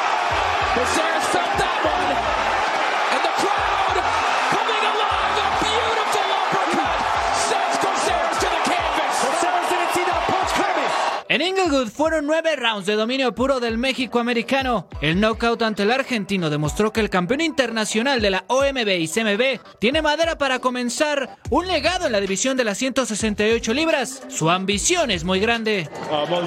[11.71, 14.89] Fueron nueve rounds de dominio puro del México americano.
[14.99, 19.79] El knockout ante el argentino demostró que el campeón internacional de la OMB y CMB
[19.79, 24.21] tiene madera para comenzar un legado en la división de las 168 libras.
[24.27, 25.88] Su ambición es muy grande.
[26.12, 26.38] Uh, you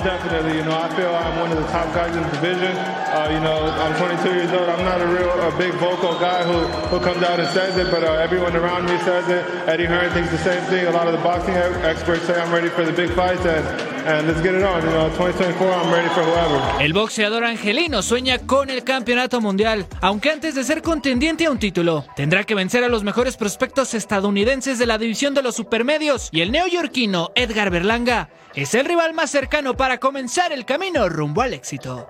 [2.12, 2.76] in the division.
[3.32, 4.68] You know, I'm 22 years old.
[4.68, 6.58] I'm not a real a big vocal guy who,
[6.92, 9.42] who comes out and says it, but everyone around me says it.
[9.68, 10.87] Eddie Hearn thinks the same thing.
[10.87, 13.10] A lot of the boxing experts say I'm ready for the big
[14.06, 14.82] and let's get it on.
[16.81, 21.59] El boxeador angelino sueña con el campeonato mundial, aunque antes de ser contendiente a un
[21.59, 26.29] título, tendrá que vencer a los mejores prospectos estadounidenses de la división de los supermedios
[26.33, 31.42] y el neoyorquino Edgar Berlanga es el rival más cercano para comenzar el camino rumbo
[31.42, 32.09] al éxito.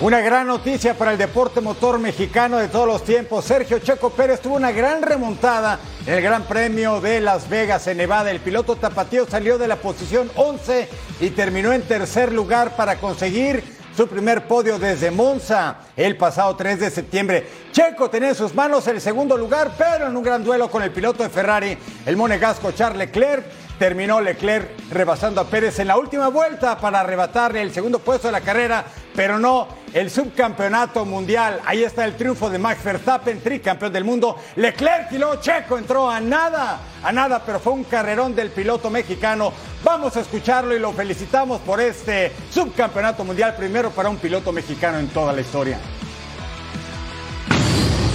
[0.00, 3.44] Una gran noticia para el deporte motor mexicano de todos los tiempos.
[3.44, 7.98] Sergio Checo Pérez tuvo una gran remontada en el Gran Premio de Las Vegas en
[7.98, 8.30] Nevada.
[8.30, 10.88] El piloto tapatío salió de la posición 11
[11.20, 13.62] y terminó en tercer lugar para conseguir
[13.94, 17.46] su primer podio desde Monza el pasado 3 de septiembre.
[17.70, 20.92] Checo tenía en sus manos el segundo lugar, pero en un gran duelo con el
[20.92, 23.44] piloto de Ferrari, el monegasco Charles Leclerc,
[23.78, 28.32] terminó Leclerc rebasando a Pérez en la última vuelta para arrebatarle el segundo puesto de
[28.32, 28.84] la carrera,
[29.14, 31.60] pero no el subcampeonato mundial.
[31.66, 34.36] Ahí está el triunfo de Max Verstappen, tricampeón del mundo.
[34.56, 38.90] Leclerc y luego Checo entró a nada, a nada, pero fue un carrerón del piloto
[38.90, 39.52] mexicano.
[39.82, 44.98] Vamos a escucharlo y lo felicitamos por este subcampeonato mundial, primero para un piloto mexicano
[44.98, 45.78] en toda la historia.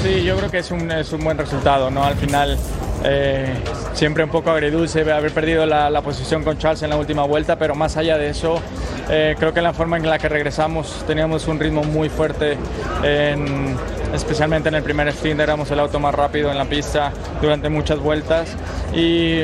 [0.03, 2.03] Sí, yo creo que es un, es un buen resultado, ¿no?
[2.03, 2.59] Al final
[3.03, 3.53] eh,
[3.93, 7.75] siempre un poco agridulce haber perdido la, posición con Charles en la última vuelta, pero
[7.75, 8.59] más allá de eso,
[9.09, 12.57] eh, creo que la forma en la que regresamos teníamos un ritmo muy fuerte,
[14.13, 17.99] especialmente en el primer sprint éramos el auto más rápido en la pista durante muchas
[17.99, 18.55] vueltas
[18.93, 19.41] y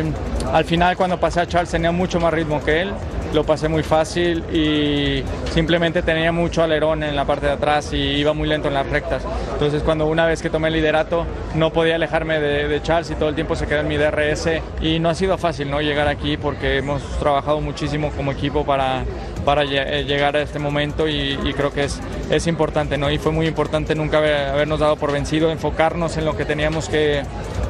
[0.52, 2.94] al final cuando pasé a Charles tenía mucho más ritmo que él
[3.34, 7.98] lo pasé muy fácil y simplemente tenía mucho alerón en la parte de atrás y
[7.98, 9.24] iba muy lento en las rectas.
[9.54, 13.30] Entonces cuando una vez que tomé el liderato no podía alejarme de, Charles y todo
[13.30, 14.48] el tiempo se quedó en mi DRS
[14.82, 15.82] y no ha sido fácil ¿no?
[15.82, 19.04] llegar aquí porque hemos trabajado muchísimo como equipo para,
[19.46, 23.12] para eh, llegar a este momento y, creo que es, es importante ¿no?
[23.12, 27.24] y fue muy importante nunca habernos dado por vencido, enfocarnos en lo que teníamos que,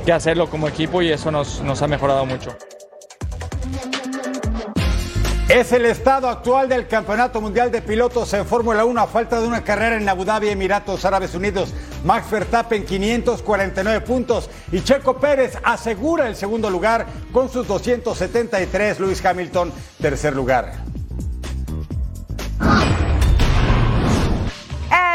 [0.06, 2.56] que hacerlo como equipo y eso nos, nos ha mejorado mucho.
[5.54, 9.46] Es el estado actual del Campeonato Mundial de Pilotos en Fórmula 1 a falta de
[9.46, 11.74] una carrera en Abu Dhabi, Emiratos Árabes Unidos.
[12.06, 19.02] Max Verstappen 549 puntos y Checo Pérez asegura el segundo lugar con sus 273.
[19.02, 20.72] Luis Hamilton tercer lugar.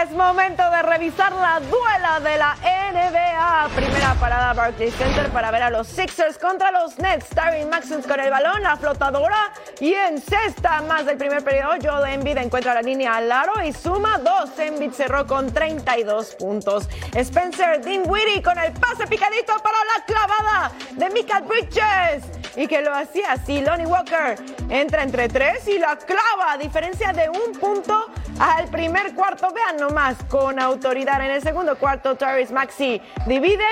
[0.03, 2.57] Es momento de revisar la duela de la
[2.93, 3.71] NBA.
[4.15, 7.27] Parada Barclays Center para ver a los Sixers contra los Nets.
[7.29, 11.73] Tyron Maxons con el balón, la flotadora y en cesta más del primer periodo.
[11.83, 14.57] Joel Embiid encuentra la línea al aro y suma dos.
[14.59, 16.89] Embiid cerró con 32 puntos.
[17.15, 22.25] Spencer Dinwiddie con el pase picadito para la clavada de Michael Bridges
[22.57, 23.61] y que lo hacía así.
[23.61, 24.37] Lonnie Walker
[24.71, 28.07] entra entre tres y la clava a diferencia de un punto
[28.39, 29.49] al primer cuarto.
[29.53, 32.17] Vean nomás con autoridad en el segundo cuarto.
[32.17, 33.65] Tyrese Maxi divide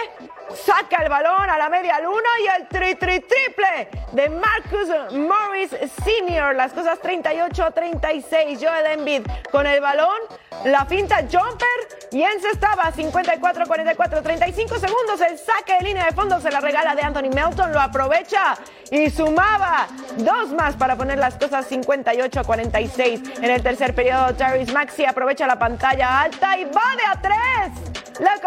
[0.53, 5.71] saca el balón a la media luna y el tri tri triple de Marcus Morris
[5.71, 6.55] Sr.
[6.55, 8.59] Las cosas 38 a 36.
[8.61, 10.19] Joel Embiid con el balón,
[10.65, 11.69] la finta jumper
[12.13, 15.21] y encestaba 54 44 35 segundos.
[15.21, 18.57] El saque de línea de fondo se la regala de Anthony Melton, lo aprovecha
[18.91, 19.89] y sumaba
[20.19, 23.21] dos más para poner las cosas 58 a 46.
[23.39, 27.95] En el tercer periodo, Tyrese Maxi aprovecha la pantalla alta y va de a tres.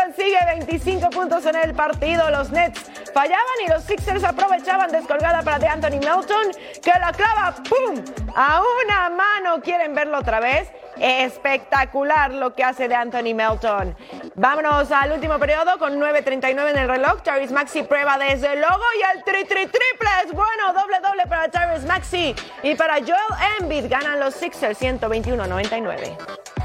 [0.08, 1.97] Consigue 25 puntos en el partido.
[2.00, 6.52] Los Nets fallaban y los Sixers aprovechaban descolgada para de Anthony Melton,
[6.84, 8.04] que la clava, ¡pum!
[8.36, 9.62] A una mano.
[9.62, 10.70] ¿Quieren verlo otra vez?
[11.00, 13.98] Espectacular lo que hace de Anthony Melton.
[14.36, 17.24] Vámonos al último periodo con 9.39 en el reloj.
[17.24, 20.74] Tyrese Maxi prueba desde el logo y el tri tri triple es bueno.
[20.74, 23.90] Doble doble para Tyrese Maxi y para Joel Embiid.
[23.90, 26.57] Ganan los Sixers 121-99.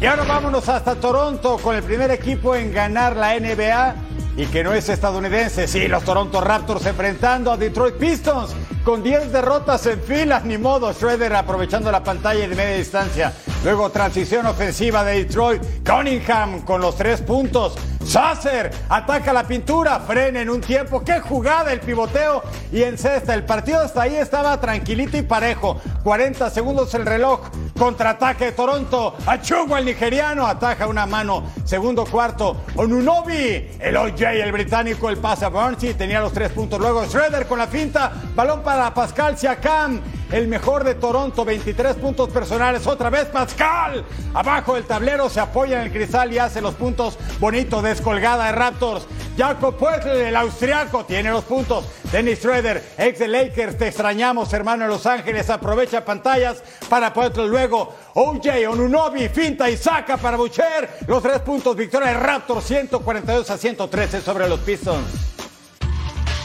[0.00, 3.94] Y ahora vámonos hasta Toronto con el primer equipo en ganar la NBA
[4.38, 5.68] y que no es estadounidense.
[5.68, 10.40] Sí, los Toronto Raptors enfrentando a Detroit Pistons con 10 derrotas en fila.
[10.42, 13.34] Ni modo, Schroeder aprovechando la pantalla de media distancia.
[13.62, 15.62] Luego transición ofensiva de Detroit.
[15.86, 17.74] Cunningham con los tres puntos.
[18.02, 21.04] Sasser ataca la pintura, frena en un tiempo.
[21.04, 22.42] ¡Qué jugada el pivoteo!
[22.72, 23.34] Y en cesta.
[23.34, 25.78] El partido hasta ahí estaba tranquilito y parejo.
[26.02, 27.40] 40 segundos el reloj.
[27.80, 29.16] Contraataque de Toronto.
[29.24, 30.46] Achugo el nigeriano.
[30.46, 31.44] Ataja una mano.
[31.64, 32.64] Segundo cuarto.
[32.76, 33.70] Onunobi.
[33.80, 35.08] El OJ, el británico.
[35.08, 35.94] El pase a Burnsie.
[35.94, 36.78] Tenía los tres puntos.
[36.78, 38.12] Luego Schroeder con la finta.
[38.34, 39.98] Balón para Pascal Siakam.
[40.32, 41.44] El mejor de Toronto.
[41.44, 42.86] 23 puntos personales.
[42.86, 44.04] Otra vez Pascal.
[44.34, 45.28] Abajo del tablero.
[45.28, 47.18] Se apoya en el cristal y hace los puntos.
[47.38, 49.06] Bonito descolgada de Raptors.
[49.36, 51.86] Jacob Puerto, el austriaco, tiene los puntos.
[52.12, 55.48] Dennis Schroeder, ex de Lakers, te extrañamos, hermano de Los Ángeles.
[55.48, 57.46] Aprovecha pantallas para Puerto.
[57.46, 60.90] Luego, OJ, Onunobi, finta y saca para Boucher.
[61.06, 65.06] Los tres puntos, victoria de Raptors, 142 a 113 sobre los Pistons.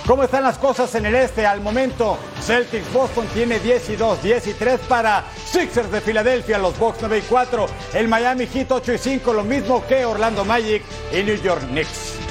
[0.05, 1.47] ¿Cómo están las cosas en el este?
[1.47, 6.59] Al momento, Celtics Boston tiene 10 y 2, 10 y 3 para Sixers de Filadelfia,
[6.59, 10.45] los Bucks 9 y 4, el Miami Heat 8 y 5, lo mismo que Orlando
[10.45, 12.24] Magic y New York Knicks.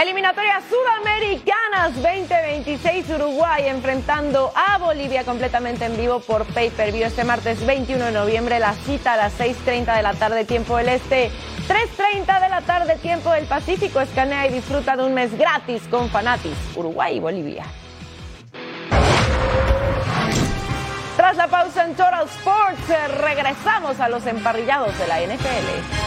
[0.00, 7.22] Eliminatorias sudamericanas 2026 Uruguay enfrentando a Bolivia completamente en vivo por Pay Per View este
[7.22, 8.58] martes 21 de noviembre.
[8.60, 11.30] La cita a las 6:30 de la tarde tiempo del Este,
[11.68, 14.00] 3:30 de la tarde tiempo del Pacífico.
[14.00, 17.66] Escanea y disfruta de un mes gratis con Fanatis Uruguay y Bolivia.
[21.14, 25.99] Tras la pausa en Total Sports, regresamos a los emparrillados de la NFL.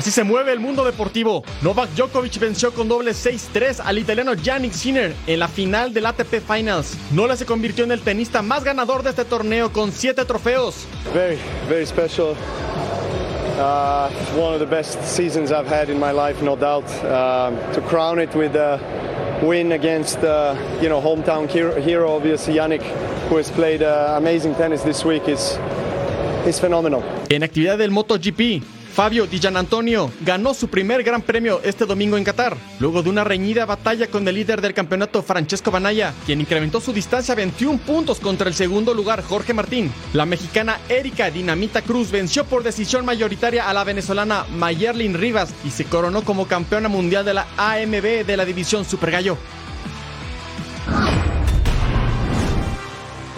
[0.00, 1.44] Así se mueve el mundo deportivo.
[1.60, 6.40] Novak Djokovic venció con doble 6-3 al italiano Yannick Sinner en la final del ATP
[6.40, 6.96] Finals.
[7.12, 10.86] Nola se convirtió en el tenista más ganador de este torneo con 7 trofeos.
[11.12, 11.36] Very,
[11.68, 12.34] very special.
[13.58, 14.08] Uh,
[14.40, 16.86] one of the best seasons I've had in my life, no doubt.
[17.04, 18.80] Uh, to crown it with a
[19.42, 22.80] win against, uh, you know, hometown hero, obviously Yannick,
[23.28, 25.58] who has played uh, amazing tennis this week, is,
[26.46, 27.02] is phenomenal.
[27.28, 32.24] En actividad del MotoGP, Fabio Di Gianantonio ganó su primer gran premio este domingo en
[32.24, 36.80] Qatar, luego de una reñida batalla con el líder del campeonato Francesco Banaya, quien incrementó
[36.80, 39.92] su distancia a 21 puntos contra el segundo lugar Jorge Martín.
[40.12, 45.70] La mexicana Erika Dinamita Cruz venció por decisión mayoritaria a la venezolana Mayerlin Rivas y
[45.70, 49.38] se coronó como campeona mundial de la AMB de la división Super Gallo.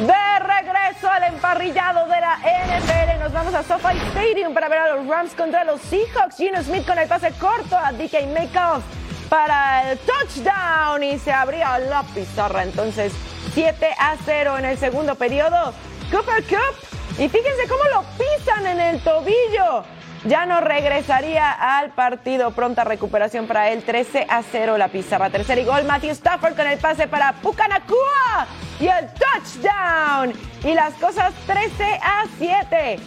[0.07, 4.97] De regreso al emparrillado de la NFL, nos vamos a SoFi Stadium para ver a
[4.97, 6.37] los Rams contra los Seahawks.
[6.37, 8.83] Gino Smith con el pase corto a DK Metcalf
[9.29, 12.65] para el touchdown y se abría la pizarra.
[12.65, 13.13] Entonces,
[13.55, 15.73] 7 a 0 en el segundo periodo.
[16.11, 16.77] Cooper Cup.
[17.13, 19.85] Y fíjense cómo lo pisan en el tobillo.
[20.25, 22.53] Ya no regresaría al partido.
[22.53, 23.83] Pronta recuperación para él.
[23.83, 25.31] 13 a 0 la pizarra.
[25.31, 25.85] Tercer y gol.
[25.85, 28.47] Matthew Stafford con el pase para Pucanacua.
[28.79, 30.33] Y el touchdown.
[30.65, 32.99] Y las cosas 13 a 7.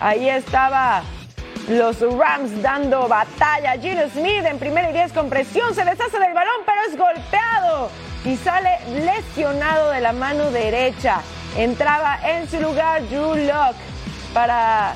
[0.00, 1.02] Ahí estaba
[1.68, 3.72] los Rams dando batalla.
[3.80, 5.74] Gino Smith en primera y 10 con presión.
[5.74, 7.90] Se deshace del balón, pero es golpeado.
[8.24, 11.22] Y sale lesionado de la mano derecha.
[11.56, 13.76] Entraba en su lugar Drew Locke
[14.32, 14.94] para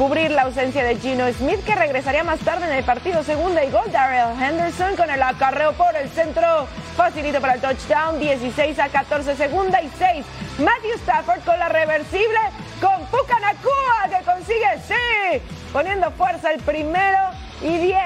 [0.00, 3.22] cubrir la ausencia de Gino Smith, que regresaría más tarde en el partido.
[3.22, 8.18] Segunda y gol, Darrell Henderson con el acarreo por el centro facilito para el touchdown,
[8.18, 10.24] 16 a 14, segunda y 6.
[10.60, 12.38] Matthew Stafford con la reversible,
[12.80, 17.18] con Puka Nakua que consigue, sí, poniendo fuerza el primero
[17.60, 17.98] y 10.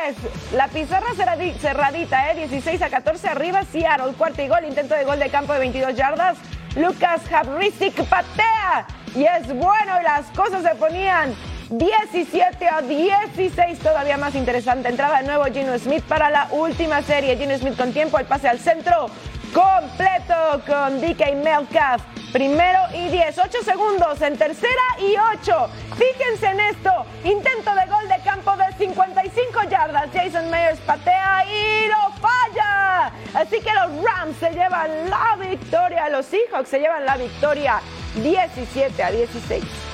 [0.55, 2.49] La pizarra cerradita, ¿eh?
[2.49, 4.15] 16 a 14 arriba Seattle.
[4.19, 6.39] Cuarto y gol, intento de gol de campo de 22 yardas.
[6.75, 8.85] Lucas Habrisik patea
[9.15, 11.33] y es bueno y las cosas se ponían
[11.71, 14.89] 17 a 16, todavía más interesante.
[14.89, 17.37] Entrada de nuevo Gino Smith para la última serie.
[17.37, 19.09] Gino Smith con tiempo, el pase al centro
[19.53, 22.03] completo con DK Melcalf.
[22.33, 25.71] Primero y 10, 8 segundos en tercera y 8.
[25.97, 26.91] Fíjense en esto.
[27.23, 30.11] Intento de gol de campo de 55 yardas.
[30.13, 33.13] Jason Myers patea y lo falla.
[33.35, 36.09] Así que los Rams se llevan la victoria.
[36.09, 37.81] Los Seahawks se llevan la victoria
[38.17, 39.94] 17 a 16.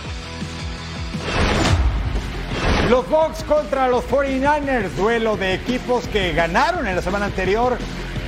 [2.90, 7.78] Los Bucks contra los 49ers, duelo de equipos que ganaron en la semana anterior.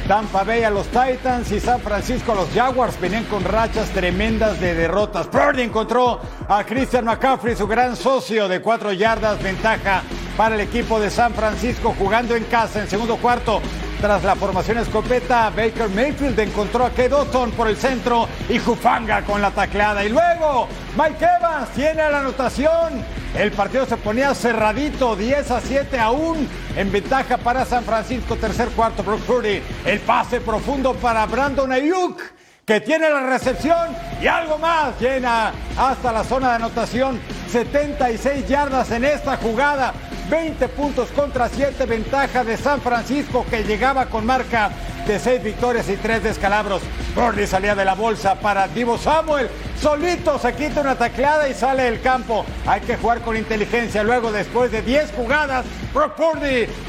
[0.06, 4.60] Tampa Bay a los Titans y San Francisco a los Jaguars venían con rachas tremendas
[4.60, 5.26] de derrotas.
[5.26, 10.04] Purdy encontró a Christian McCaffrey, su gran socio de cuatro yardas, ventaja
[10.36, 13.60] para el equipo de San Francisco jugando en casa en segundo cuarto.
[14.02, 19.40] Tras la formación escopeta, Baker Mayfield encontró a Kedotton por el centro y Jufanga con
[19.40, 20.04] la tacleada.
[20.04, 25.98] Y luego, Mike Evans tiene la anotación el partido se ponía cerradito, 10 a 7
[25.98, 26.46] aún
[26.76, 29.62] en ventaja para San Francisco, tercer cuarto, Brock Purdy.
[29.86, 32.20] El pase profundo para Brandon Ayuk,
[32.66, 37.18] que tiene la recepción y algo más, llena hasta la zona de anotación,
[37.50, 39.94] 76 yardas en esta jugada.
[40.30, 44.70] 20 puntos contra 7, ventaja de San Francisco que llegaba con marca
[45.06, 46.82] de 6 victorias y 3 descalabros.
[47.14, 49.48] Purdy salía de la bolsa para Divo Samuel,
[49.80, 52.44] solito se quita una tacleada y sale del campo.
[52.66, 54.02] Hay que jugar con inteligencia.
[54.02, 56.14] Luego, después de 10 jugadas, Brock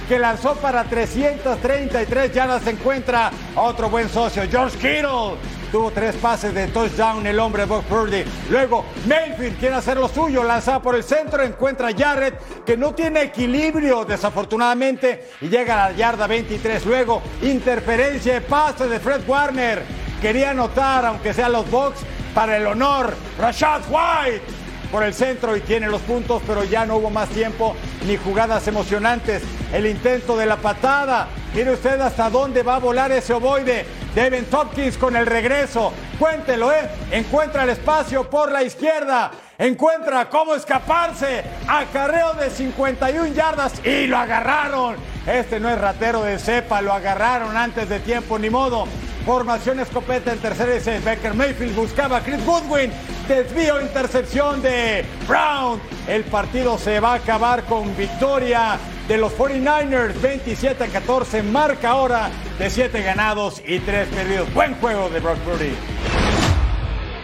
[0.08, 5.63] que lanzó para 333 yardas, se encuentra a otro buen socio, George Kittle.
[5.74, 8.24] Tuvo tres pases de touchdown el hombre Brock Purdy.
[8.52, 12.94] Luego, Mayfield quiere hacer lo suyo, lanza por el centro, encuentra a Jarrett, que no
[12.94, 16.86] tiene equilibrio, desafortunadamente, y llega a la yarda 23.
[16.86, 19.82] Luego, interferencia de pase de Fred Warner.
[20.22, 22.02] Quería anotar, aunque sea los Bucks,
[22.36, 23.16] para el honor.
[23.40, 24.44] Rashad White
[24.92, 28.68] por el centro y tiene los puntos, pero ya no hubo más tiempo ni jugadas
[28.68, 29.42] emocionantes.
[29.74, 31.30] El intento de la patada.
[31.56, 34.03] Mire usted hasta dónde va a volar ese ovoide.
[34.16, 35.92] Devin Tompkins con el regreso.
[36.20, 36.88] Cuéntelo, ¿eh?
[37.12, 39.32] Encuentra el espacio por la izquierda.
[39.58, 41.44] Encuentra cómo escaparse.
[41.68, 44.96] Acarreo de 51 yardas y lo agarraron.
[45.26, 48.88] Este no es ratero de cepa, lo agarraron antes de tiempo, ni modo.
[49.26, 51.04] Formación escopeta en tercera seis.
[51.04, 52.92] Becker Mayfield buscaba a Chris Goodwin.
[53.26, 55.82] Desvío, intercepción de Brown.
[56.10, 60.20] El partido se va a acabar con victoria de los 49ers.
[60.20, 61.42] 27 a 14.
[61.42, 64.54] Marca ahora de 7 ganados y 3 perdidos.
[64.54, 65.74] Buen juego de Brock Purdy.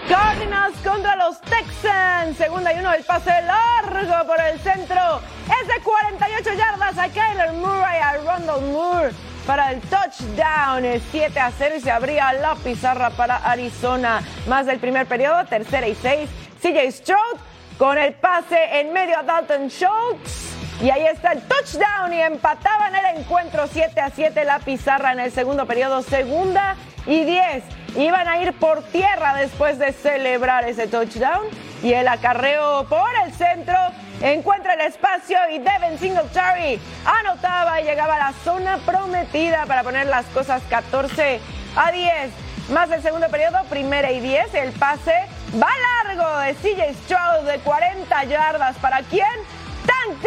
[0.07, 2.37] Cardinals contra los Texans.
[2.37, 5.19] Segunda y uno, el pase largo por el centro.
[5.61, 9.11] Es de 48 yardas a Kyler Murray, a Rondell Moore
[9.49, 11.01] para el touchdown.
[11.09, 14.21] 7 a 0 y se abría la pizarra para Arizona.
[14.47, 16.29] Más del primer periodo, tercera y 6.
[16.61, 17.39] CJ Stroud
[17.79, 20.53] con el pase en medio a Dalton Schultz.
[20.83, 25.19] Y ahí está el touchdown y empataban el encuentro 7 a 7 la pizarra en
[25.19, 26.75] el segundo periodo, segunda
[27.07, 27.63] y 10.
[27.97, 31.47] Iban a ir por tierra después de celebrar ese touchdown
[31.81, 33.77] y el acarreo por el centro
[34.21, 40.07] encuentra el espacio y Devin Singletary anotaba y llegaba a la zona prometida para poner
[40.07, 41.39] las cosas 14
[41.75, 42.31] a 10.
[42.71, 45.13] Más del segundo periodo, primera y 10, el pase
[45.55, 45.69] va
[46.05, 48.77] largo de CJ Stroud de 40 yardas.
[48.77, 49.25] ¿Para quién?
[49.85, 50.21] Tank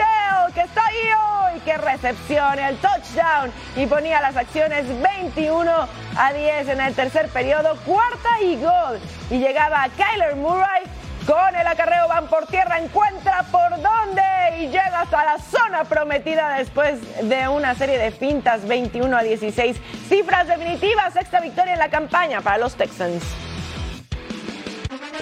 [0.52, 4.84] que está ahí hoy, que recepción, el touchdown y ponía las acciones
[5.24, 5.70] 21
[6.16, 9.00] a 10 en el tercer periodo, cuarta y gol.
[9.30, 10.82] Y llegaba Kyler Murray
[11.26, 14.22] con el acarreo van por tierra, encuentra por dónde
[14.58, 19.76] y llega hasta la zona prometida después de una serie de fintas 21 a 16.
[20.08, 23.22] Cifras definitivas, sexta victoria en la campaña para los Texans.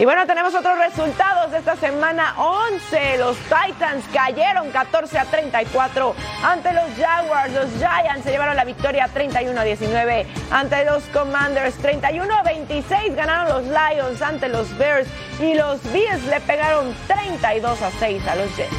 [0.00, 3.18] Y bueno, tenemos otros resultados de esta semana 11.
[3.18, 7.52] Los Titans cayeron 14 a 34 ante los Jaguars.
[7.52, 11.74] Los Giants se llevaron la victoria 31 a 19 ante los Commanders.
[11.76, 15.06] 31 a 26 ganaron los Lions ante los Bears.
[15.38, 18.72] Y los Bills le pegaron 32 a 6 a los Jets.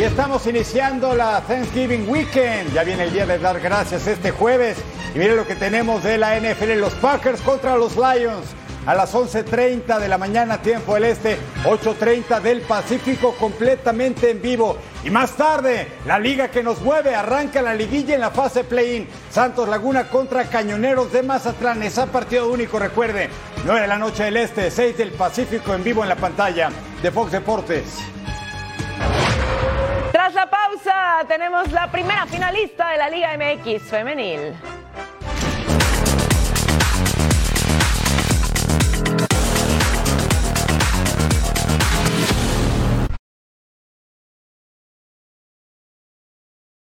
[0.00, 2.72] Y estamos iniciando la Thanksgiving Weekend.
[2.72, 4.78] Ya viene el día de dar gracias este jueves.
[5.14, 6.80] Y miren lo que tenemos de la NFL.
[6.80, 8.52] Los Packers contra los Lions.
[8.86, 14.76] A las 11.30 de la mañana, tiempo del este, 8.30 del Pacífico, completamente en vivo.
[15.02, 19.08] Y más tarde, la liga que nos mueve, arranca la liguilla en la fase play-in.
[19.30, 23.30] Santos Laguna contra Cañoneros de Mazatlán, esa partido único, recuerde,
[23.64, 26.70] 9 de la noche del este, 6 del Pacífico en vivo en la pantalla
[27.02, 27.98] de Fox Deportes.
[30.12, 34.54] Tras la pausa, tenemos la primera finalista de la Liga MX femenil.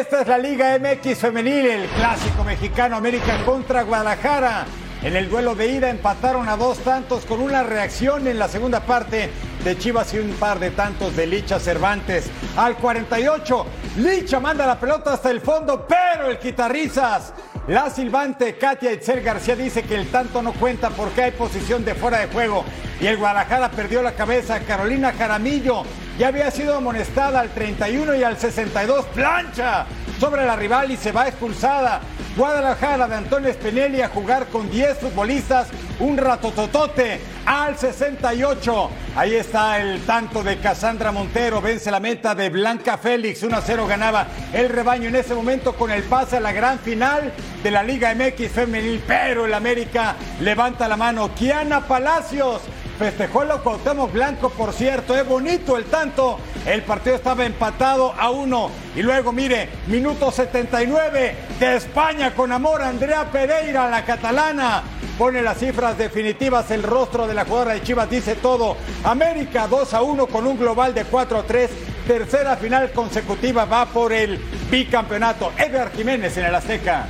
[0.00, 4.64] Esta es la Liga MX femenil, el clásico mexicano América contra Guadalajara.
[5.02, 8.80] En el duelo de ida empataron a dos tantos con una reacción en la segunda
[8.80, 9.28] parte
[9.62, 12.30] de Chivas y un par de tantos de Licha Cervantes.
[12.56, 13.66] Al 48,
[13.98, 17.34] Licha manda la pelota hasta el fondo, pero el quitarrizas.
[17.68, 21.94] La silbante Katia Itzel García dice que el tanto no cuenta porque hay posición de
[21.94, 22.64] fuera de juego.
[23.00, 24.60] Y el Guadalajara perdió la cabeza.
[24.60, 25.84] Carolina Jaramillo
[26.18, 29.04] ya había sido amonestada al 31 y al 62.
[29.06, 29.86] Plancha
[30.18, 32.00] sobre la rival y se va expulsada.
[32.36, 35.66] Guadalajara de Antonio Spinelli a jugar con 10 futbolistas,
[35.98, 38.90] un ratototote al 68.
[39.16, 43.60] Ahí está el tanto de Casandra Montero, vence la meta de Blanca Félix, 1 a
[43.60, 47.32] 0 ganaba el rebaño en ese momento con el pase a la gran final
[47.62, 51.34] de la Liga MX femenil, pero el América levanta la mano.
[51.34, 52.62] Kiana Palacios
[52.98, 56.38] festejó el Cuauhtémoc Blanco, por cierto, es bonito el tanto.
[56.66, 58.70] El partido estaba empatado a uno.
[58.94, 64.82] Y luego, mire, minuto 79 de España con amor, Andrea Pereira, la catalana.
[65.16, 68.76] Pone las cifras definitivas, el rostro de la jugadora de Chivas dice todo.
[69.04, 71.70] América 2 a 1 con un global de 4 a 3.
[72.06, 74.38] Tercera final consecutiva va por el
[74.70, 75.52] bicampeonato.
[75.56, 77.06] Edgar Jiménez en el Azteca.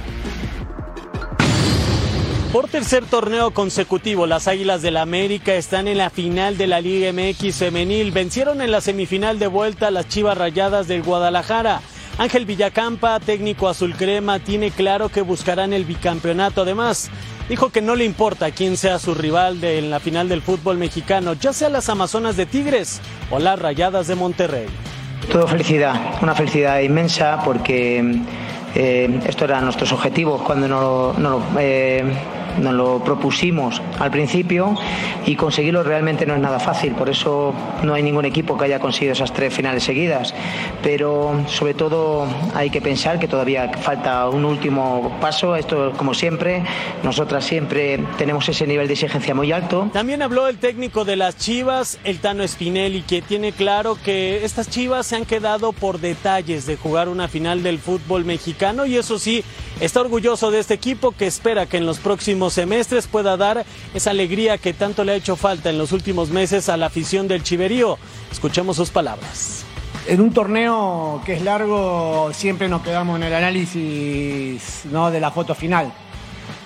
[2.52, 6.80] Por tercer torneo consecutivo, las Águilas del la América están en la final de la
[6.80, 8.10] Liga MX femenil.
[8.10, 11.80] Vencieron en la semifinal de vuelta a las Chivas Rayadas del Guadalajara.
[12.18, 16.62] Ángel Villacampa, técnico azul crema, tiene claro que buscarán el bicampeonato.
[16.62, 17.08] Además,
[17.48, 20.76] dijo que no le importa quién sea su rival de, en la final del fútbol
[20.76, 24.66] mexicano, ya sea las Amazonas de Tigres o las Rayadas de Monterrey.
[25.30, 28.22] Todo felicidad, una felicidad inmensa porque
[28.74, 32.02] eh, esto era nuestros objetivos cuando no, no eh,
[32.58, 34.76] nos lo propusimos al principio
[35.26, 38.80] y conseguirlo realmente no es nada fácil, por eso no hay ningún equipo que haya
[38.80, 40.34] conseguido esas tres finales seguidas,
[40.82, 46.64] pero sobre todo hay que pensar que todavía falta un último paso, esto como siempre,
[47.02, 49.88] nosotras siempre tenemos ese nivel de exigencia muy alto.
[49.92, 54.68] También habló el técnico de las Chivas, el Tano Spinelli, que tiene claro que estas
[54.68, 59.18] Chivas se han quedado por detalles de jugar una final del fútbol mexicano y eso
[59.18, 59.44] sí,
[59.80, 64.10] está orgulloso de este equipo que espera que en los próximos semestres pueda dar esa
[64.10, 67.42] alegría que tanto le ha hecho falta en los últimos meses a la afición del
[67.42, 67.98] Chiverío.
[68.32, 69.64] Escuchemos sus palabras.
[70.06, 75.10] En un torneo que es largo siempre nos quedamos en el análisis ¿no?
[75.10, 75.92] de la foto final,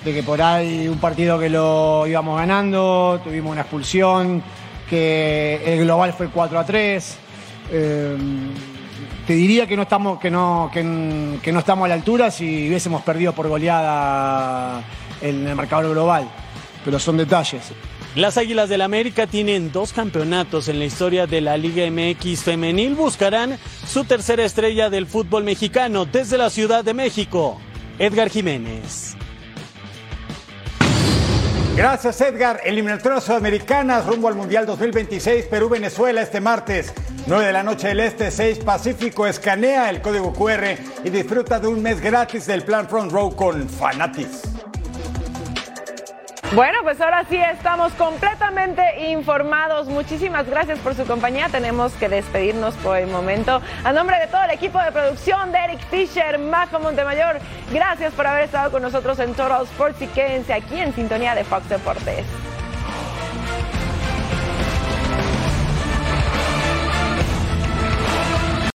[0.04, 4.42] de que por ahí un partido que lo íbamos ganando, tuvimos una expulsión,
[4.88, 7.16] que el global fue 4 a 3.
[7.72, 8.16] Eh,
[9.26, 12.68] te diría que no estamos, que no, que, que no estamos a la altura si
[12.68, 14.82] hubiésemos perdido por goleada
[15.24, 16.28] en el marcador global,
[16.84, 17.72] pero son detalles.
[18.14, 22.94] Las Águilas del América tienen dos campeonatos en la historia de la Liga MX femenil.
[22.94, 27.58] Buscarán su tercera estrella del fútbol mexicano desde la Ciudad de México.
[27.98, 29.16] Edgar Jiménez.
[31.76, 32.60] Gracias Edgar.
[32.64, 36.94] Eliminatorias sudamericanas rumbo al Mundial 2026 Perú-Venezuela este martes.
[37.26, 39.26] 9 de la noche del Este, 6 Pacífico.
[39.26, 43.68] Escanea el código QR y disfruta de un mes gratis del plan Front Row con
[43.68, 44.42] Fanatis.
[46.54, 49.88] Bueno, pues ahora sí estamos completamente informados.
[49.88, 51.48] Muchísimas gracias por su compañía.
[51.48, 53.60] Tenemos que despedirnos por el momento.
[53.82, 57.40] A nombre de todo el equipo de producción de Eric Fisher, Majo Montemayor,
[57.72, 61.42] gracias por haber estado con nosotros en Total Sports y quédense aquí en sintonía de
[61.42, 62.24] Fox Deportes.